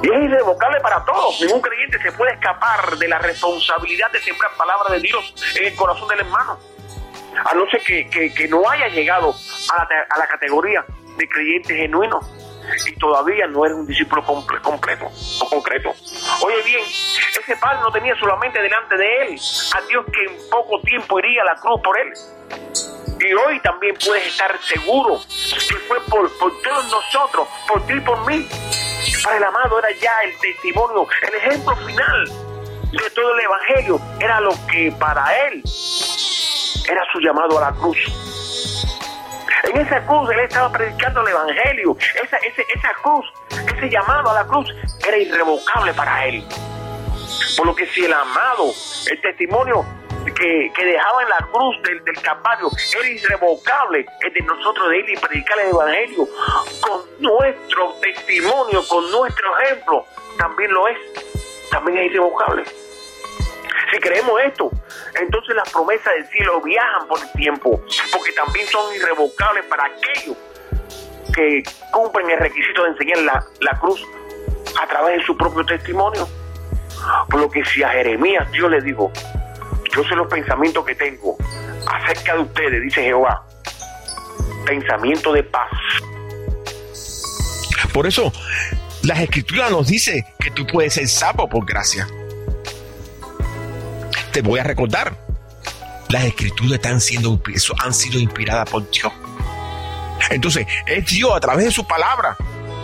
Y 0.02 0.06
es 0.06 0.22
irrevocable 0.22 0.80
para 0.80 1.04
todos. 1.04 1.40
Ningún 1.40 1.60
creyente 1.60 2.00
se 2.00 2.12
puede 2.12 2.32
escapar 2.32 2.96
de 2.96 3.08
la 3.08 3.18
responsabilidad 3.18 4.10
de 4.12 4.20
sembrar 4.20 4.52
palabra 4.56 4.94
de 4.94 5.00
Dios 5.00 5.34
en 5.56 5.66
el 5.66 5.74
corazón 5.74 6.08
del 6.08 6.20
hermano. 6.20 6.58
A 7.44 7.54
no 7.54 7.68
ser 7.70 7.82
que, 7.82 8.48
no 8.48 8.68
haya 8.68 8.88
llegado 8.88 9.34
a 9.70 9.76
la, 9.76 10.06
a 10.08 10.18
la 10.18 10.26
categoría 10.26 10.84
de 11.16 11.28
creyente 11.28 11.74
genuino 11.74 12.20
y 12.86 12.92
todavía 12.98 13.46
no 13.46 13.64
eres 13.64 13.76
un 13.76 13.86
discípulo 13.86 14.24
completo 14.24 15.10
o 15.40 15.48
concreto. 15.48 15.94
Oye 16.42 16.62
bien, 16.64 16.84
ese 16.84 17.56
padre 17.56 17.80
no 17.80 17.90
tenía 17.90 18.14
solamente 18.18 18.60
delante 18.60 18.96
de 18.96 19.16
él 19.22 19.40
a 19.74 19.80
Dios 19.82 20.04
que 20.12 20.24
en 20.24 20.50
poco 20.50 20.80
tiempo 20.82 21.18
iría 21.18 21.42
a 21.42 21.46
la 21.46 21.54
cruz 21.56 21.80
por 21.82 21.98
él. 21.98 22.12
Y 23.20 23.32
hoy 23.32 23.58
también 23.60 23.96
puedes 24.04 24.28
estar 24.28 24.56
seguro 24.62 25.20
que 25.68 25.76
fue 25.88 26.00
por, 26.02 26.38
por 26.38 26.52
todos 26.62 26.84
nosotros, 26.90 27.48
por 27.66 27.84
ti 27.86 27.94
y 27.94 28.00
por 28.00 28.24
mí. 28.26 28.48
Para 29.24 29.36
el 29.36 29.44
amado 29.44 29.78
era 29.78 29.90
ya 30.00 30.12
el 30.24 30.38
testimonio, 30.38 31.06
el 31.22 31.34
ejemplo 31.34 31.74
final 31.76 32.24
de 32.92 33.10
todo 33.14 33.34
el 33.34 33.40
Evangelio. 33.40 34.00
Era 34.20 34.40
lo 34.40 34.50
que 34.70 34.92
para 34.98 35.46
él 35.46 35.62
era 36.88 37.02
su 37.12 37.18
llamado 37.20 37.58
a 37.58 37.70
la 37.70 37.72
cruz. 37.72 37.98
En 39.64 39.80
esa 39.80 40.04
cruz 40.06 40.30
él 40.30 40.40
estaba 40.40 40.70
predicando 40.70 41.20
el 41.22 41.28
Evangelio. 41.28 41.96
Esa, 42.22 42.36
esa 42.36 42.92
cruz, 43.02 43.26
ese 43.50 43.88
llamado 43.90 44.30
a 44.30 44.34
la 44.34 44.46
cruz 44.46 44.68
era 45.06 45.16
irrevocable 45.16 45.92
para 45.94 46.26
él. 46.26 46.44
Por 47.56 47.66
lo 47.66 47.74
que 47.74 47.86
si 47.86 48.04
el 48.04 48.12
amado, 48.12 48.70
el 49.10 49.20
testimonio 49.20 49.84
que, 50.34 50.84
dejaba 50.84 51.22
en 51.22 51.28
la 51.28 51.48
cruz 51.50 51.76
del, 51.82 52.04
del 52.04 52.20
Calvario 52.22 52.70
era 52.98 53.08
irrevocable, 53.08 54.06
el 54.20 54.32
de 54.32 54.40
nosotros 54.42 54.90
de 54.90 54.98
ir 54.98 55.10
y 55.10 55.16
predicar 55.16 55.58
el 55.60 55.70
Evangelio 55.70 56.28
con 56.80 57.00
nuestro 57.20 57.94
testimonio, 58.00 58.86
con 58.88 59.10
nuestro 59.10 59.58
ejemplo, 59.58 60.06
también 60.36 60.72
lo 60.72 60.88
es, 60.88 60.98
también 61.70 61.98
es 61.98 62.06
irrevocable. 62.06 62.64
Si 63.90 63.98
creemos 63.98 64.40
esto, 64.44 64.70
entonces 65.20 65.54
las 65.54 65.70
promesas 65.70 66.12
del 66.14 66.26
cielo 66.28 66.60
viajan 66.60 67.08
por 67.08 67.20
el 67.20 67.30
tiempo, 67.32 67.80
porque 68.12 68.32
también 68.32 68.66
son 68.66 68.94
irrevocables 68.94 69.64
para 69.66 69.84
aquellos 69.86 70.36
que 71.34 71.62
cumplen 71.92 72.30
el 72.30 72.38
requisito 72.38 72.84
de 72.84 72.90
enseñar 72.90 73.18
la, 73.18 73.44
la 73.60 73.78
cruz 73.78 74.04
a 74.82 74.86
través 74.86 75.18
de 75.18 75.24
su 75.24 75.36
propio 75.36 75.64
testimonio. 75.64 76.28
Por 77.30 77.40
lo 77.40 77.50
que 77.50 77.64
si 77.64 77.82
a 77.82 77.90
Jeremías 77.90 78.50
Dios 78.50 78.70
le 78.70 78.80
dijo, 78.80 79.10
yo 79.94 80.04
sé 80.04 80.14
los 80.14 80.26
pensamientos 80.26 80.84
que 80.84 80.94
tengo 80.94 81.36
acerca 81.86 82.34
de 82.34 82.40
ustedes, 82.40 82.82
dice 82.82 83.02
Jehová, 83.02 83.42
pensamiento 84.66 85.32
de 85.32 85.44
paz. 85.44 85.70
Por 87.94 88.06
eso, 88.06 88.32
las 89.02 89.20
escrituras 89.20 89.70
nos 89.70 89.86
dice 89.86 90.24
que 90.38 90.50
tú 90.50 90.66
puedes 90.66 90.94
ser 90.94 91.08
sapo 91.08 91.48
por 91.48 91.64
gracia 91.64 92.06
te 94.42 94.48
voy 94.48 94.60
a 94.60 94.62
recordar, 94.62 95.16
las 96.10 96.24
escrituras 96.24 96.74
están 96.74 97.00
siendo, 97.00 97.42
han 97.80 97.92
sido 97.92 98.20
inspiradas 98.20 98.70
por 98.70 98.88
Dios. 98.88 99.12
Entonces, 100.30 100.64
es 100.86 101.06
Dios 101.06 101.32
a 101.34 101.40
través 101.40 101.64
de 101.64 101.72
su 101.72 101.84
palabra 101.84 102.36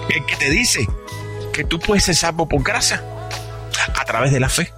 el 0.08 0.26
que 0.26 0.34
te 0.34 0.50
dice 0.50 0.88
que 1.52 1.62
tú 1.62 1.78
puedes 1.78 2.02
ser 2.04 2.16
salvo 2.16 2.48
por 2.48 2.60
gracia 2.60 3.04
a 3.96 4.04
través 4.04 4.32
de 4.32 4.40
la 4.40 4.48
fe. 4.48 4.72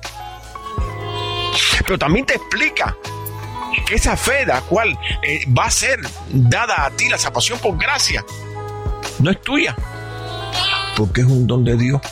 Pero 1.79 1.99
también 1.99 2.27
te 2.27 2.35
explica 2.35 2.95
que 3.87 3.95
esa 3.95 4.15
fe, 4.15 4.45
la 4.45 4.61
cual 4.61 4.99
eh, 5.23 5.47
va 5.47 5.65
a 5.67 5.71
ser 5.71 5.99
dada 6.29 6.85
a 6.85 6.91
ti 6.91 7.09
la 7.09 7.17
salvación 7.17 7.59
por 7.59 7.79
gracia, 7.79 8.23
no 9.19 9.31
es 9.31 9.41
tuya, 9.41 9.75
porque 10.95 11.23
es 11.23 11.27
un 11.27 11.47
don 11.47 11.65
de 11.65 11.77
Dios. 11.79 12.03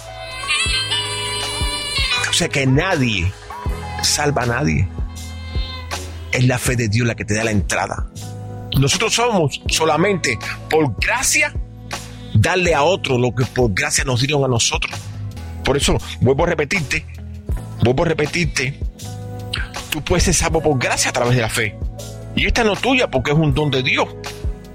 O 2.30 2.32
sea 2.32 2.48
que 2.48 2.66
nadie 2.66 3.30
salva 4.04 4.42
a 4.42 4.46
nadie. 4.46 4.88
Es 6.32 6.44
la 6.44 6.58
fe 6.58 6.76
de 6.76 6.88
Dios 6.88 7.06
la 7.06 7.14
que 7.14 7.24
te 7.24 7.34
da 7.34 7.44
la 7.44 7.50
entrada. 7.50 8.06
Nosotros 8.78 9.14
somos 9.14 9.60
solamente 9.68 10.38
por 10.68 10.96
gracia 10.96 11.54
darle 12.34 12.74
a 12.74 12.82
otro 12.82 13.18
lo 13.18 13.34
que 13.34 13.44
por 13.44 13.72
gracia 13.72 14.04
nos 14.04 14.20
dieron 14.20 14.44
a 14.44 14.48
nosotros. 14.48 14.98
Por 15.64 15.76
eso 15.76 15.96
vuelvo 16.20 16.44
a 16.44 16.48
repetirte, 16.48 17.06
vuelvo 17.82 18.02
a 18.02 18.08
repetirte, 18.08 18.78
tú 19.90 20.02
puedes 20.02 20.24
ser 20.24 20.34
salvo 20.34 20.60
por 20.60 20.78
gracia 20.78 21.10
a 21.10 21.12
través 21.12 21.36
de 21.36 21.42
la 21.42 21.48
fe. 21.48 21.78
Y 22.36 22.46
esta 22.46 22.64
no 22.64 22.72
es 22.72 22.80
tuya 22.80 23.08
porque 23.10 23.30
es 23.30 23.36
un 23.36 23.54
don 23.54 23.70
de 23.70 23.82
Dios, 23.82 24.08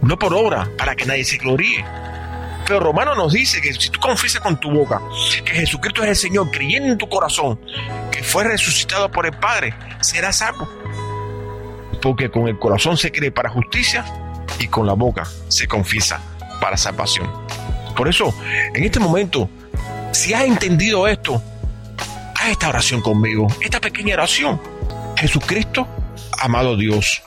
no 0.02 0.18
por 0.18 0.34
obra, 0.34 0.70
para 0.78 0.96
que 0.96 1.06
nadie 1.06 1.26
se 1.26 1.38
gloríe. 1.38 1.84
Pero 2.70 2.82
Romano 2.82 3.16
nos 3.16 3.34
dice 3.34 3.62
que 3.62 3.74
si 3.74 3.90
tú 3.90 4.00
confiesas 4.00 4.42
con 4.42 4.60
tu 4.60 4.70
boca 4.70 5.02
que 5.44 5.54
Jesucristo 5.54 6.04
es 6.04 6.10
el 6.10 6.16
Señor, 6.16 6.52
creyendo 6.52 6.92
en 6.92 7.00
tu 7.00 7.10
corazón 7.10 7.60
que 8.12 8.22
fue 8.22 8.44
resucitado 8.44 9.10
por 9.10 9.26
el 9.26 9.32
Padre, 9.32 9.74
serás 10.02 10.38
salvo. 10.38 10.70
Porque 12.00 12.30
con 12.30 12.48
el 12.48 12.60
corazón 12.60 12.96
se 12.96 13.12
cree 13.12 13.32
para 13.32 13.50
justicia 13.50 14.06
y 14.60 14.68
con 14.68 14.86
la 14.86 14.94
boca 14.94 15.24
se 15.48 15.68
confiesa 15.68 16.22
para 16.62 16.78
salvación. 16.78 17.28
Por 17.98 18.08
eso, 18.08 18.32
en 18.76 18.84
este 18.84 19.00
momento, 19.00 19.50
si 20.12 20.36
has 20.36 20.44
entendido 20.44 21.08
esto, 21.08 21.42
haz 22.40 22.50
esta 22.50 22.70
oración 22.70 23.02
conmigo, 23.02 23.48
esta 23.62 23.82
pequeña 23.82 24.14
oración. 24.14 24.62
Jesucristo, 25.18 25.88
amado 26.38 26.78
Dios, 26.78 27.24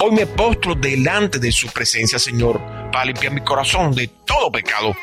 hoy 0.00 0.12
me 0.12 0.26
postro 0.26 0.74
delante 0.74 1.38
de 1.38 1.50
su 1.50 1.68
presencia, 1.68 2.18
Señor 2.18 2.73
para 2.94 3.06
limpiar 3.06 3.32
mi 3.32 3.40
corazón 3.40 3.92
de 3.92 4.06
todo 4.06 4.52
pecado, 4.52 4.94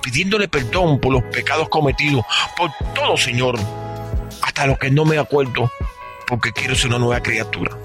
pidiéndole 0.00 0.46
perdón 0.46 1.00
por 1.00 1.12
los 1.12 1.24
pecados 1.24 1.68
cometidos, 1.68 2.24
por 2.56 2.70
todo, 2.94 3.16
Señor, 3.16 3.58
hasta 4.40 4.68
lo 4.68 4.78
que 4.78 4.88
no 4.88 5.04
me 5.04 5.18
acuerdo, 5.18 5.68
porque 6.28 6.52
quiero 6.52 6.76
ser 6.76 6.90
una 6.90 7.00
nueva 7.00 7.20
criatura. 7.20 7.76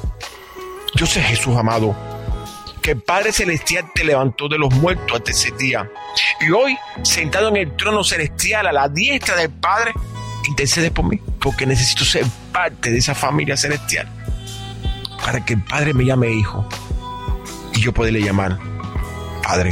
Yo 0.93 1.07
sé, 1.07 1.23
Jesús 1.23 1.57
amado, 1.57 1.95
que 2.83 2.91
el 2.91 3.01
Padre 3.01 3.31
Celestial 3.31 3.85
te 3.91 4.03
levantó 4.03 4.47
de 4.47 4.59
los 4.59 4.71
muertos 4.75 5.17
hasta 5.17 5.31
ese 5.31 5.49
día. 5.57 5.89
Y 6.41 6.51
hoy, 6.51 6.77
sentado 7.01 7.49
en 7.49 7.57
el 7.57 7.75
trono 7.75 8.03
celestial 8.03 8.67
a 8.67 8.71
la 8.71 8.87
diestra 8.87 9.35
del 9.35 9.49
Padre, 9.49 9.93
intercede 10.47 10.91
por 10.91 11.05
mí, 11.05 11.19
porque 11.41 11.65
necesito 11.65 12.05
ser 12.05 12.23
parte 12.53 12.91
de 12.91 12.99
esa 12.99 13.15
familia 13.15 13.57
celestial. 13.57 14.07
Para 15.25 15.43
que 15.43 15.55
el 15.55 15.63
Padre 15.63 15.95
me 15.95 16.05
llame 16.05 16.31
hijo 16.31 16.69
y 17.73 17.81
yo 17.81 17.91
poderle 17.91 18.21
llamar 18.21 18.59
Padre. 19.41 19.67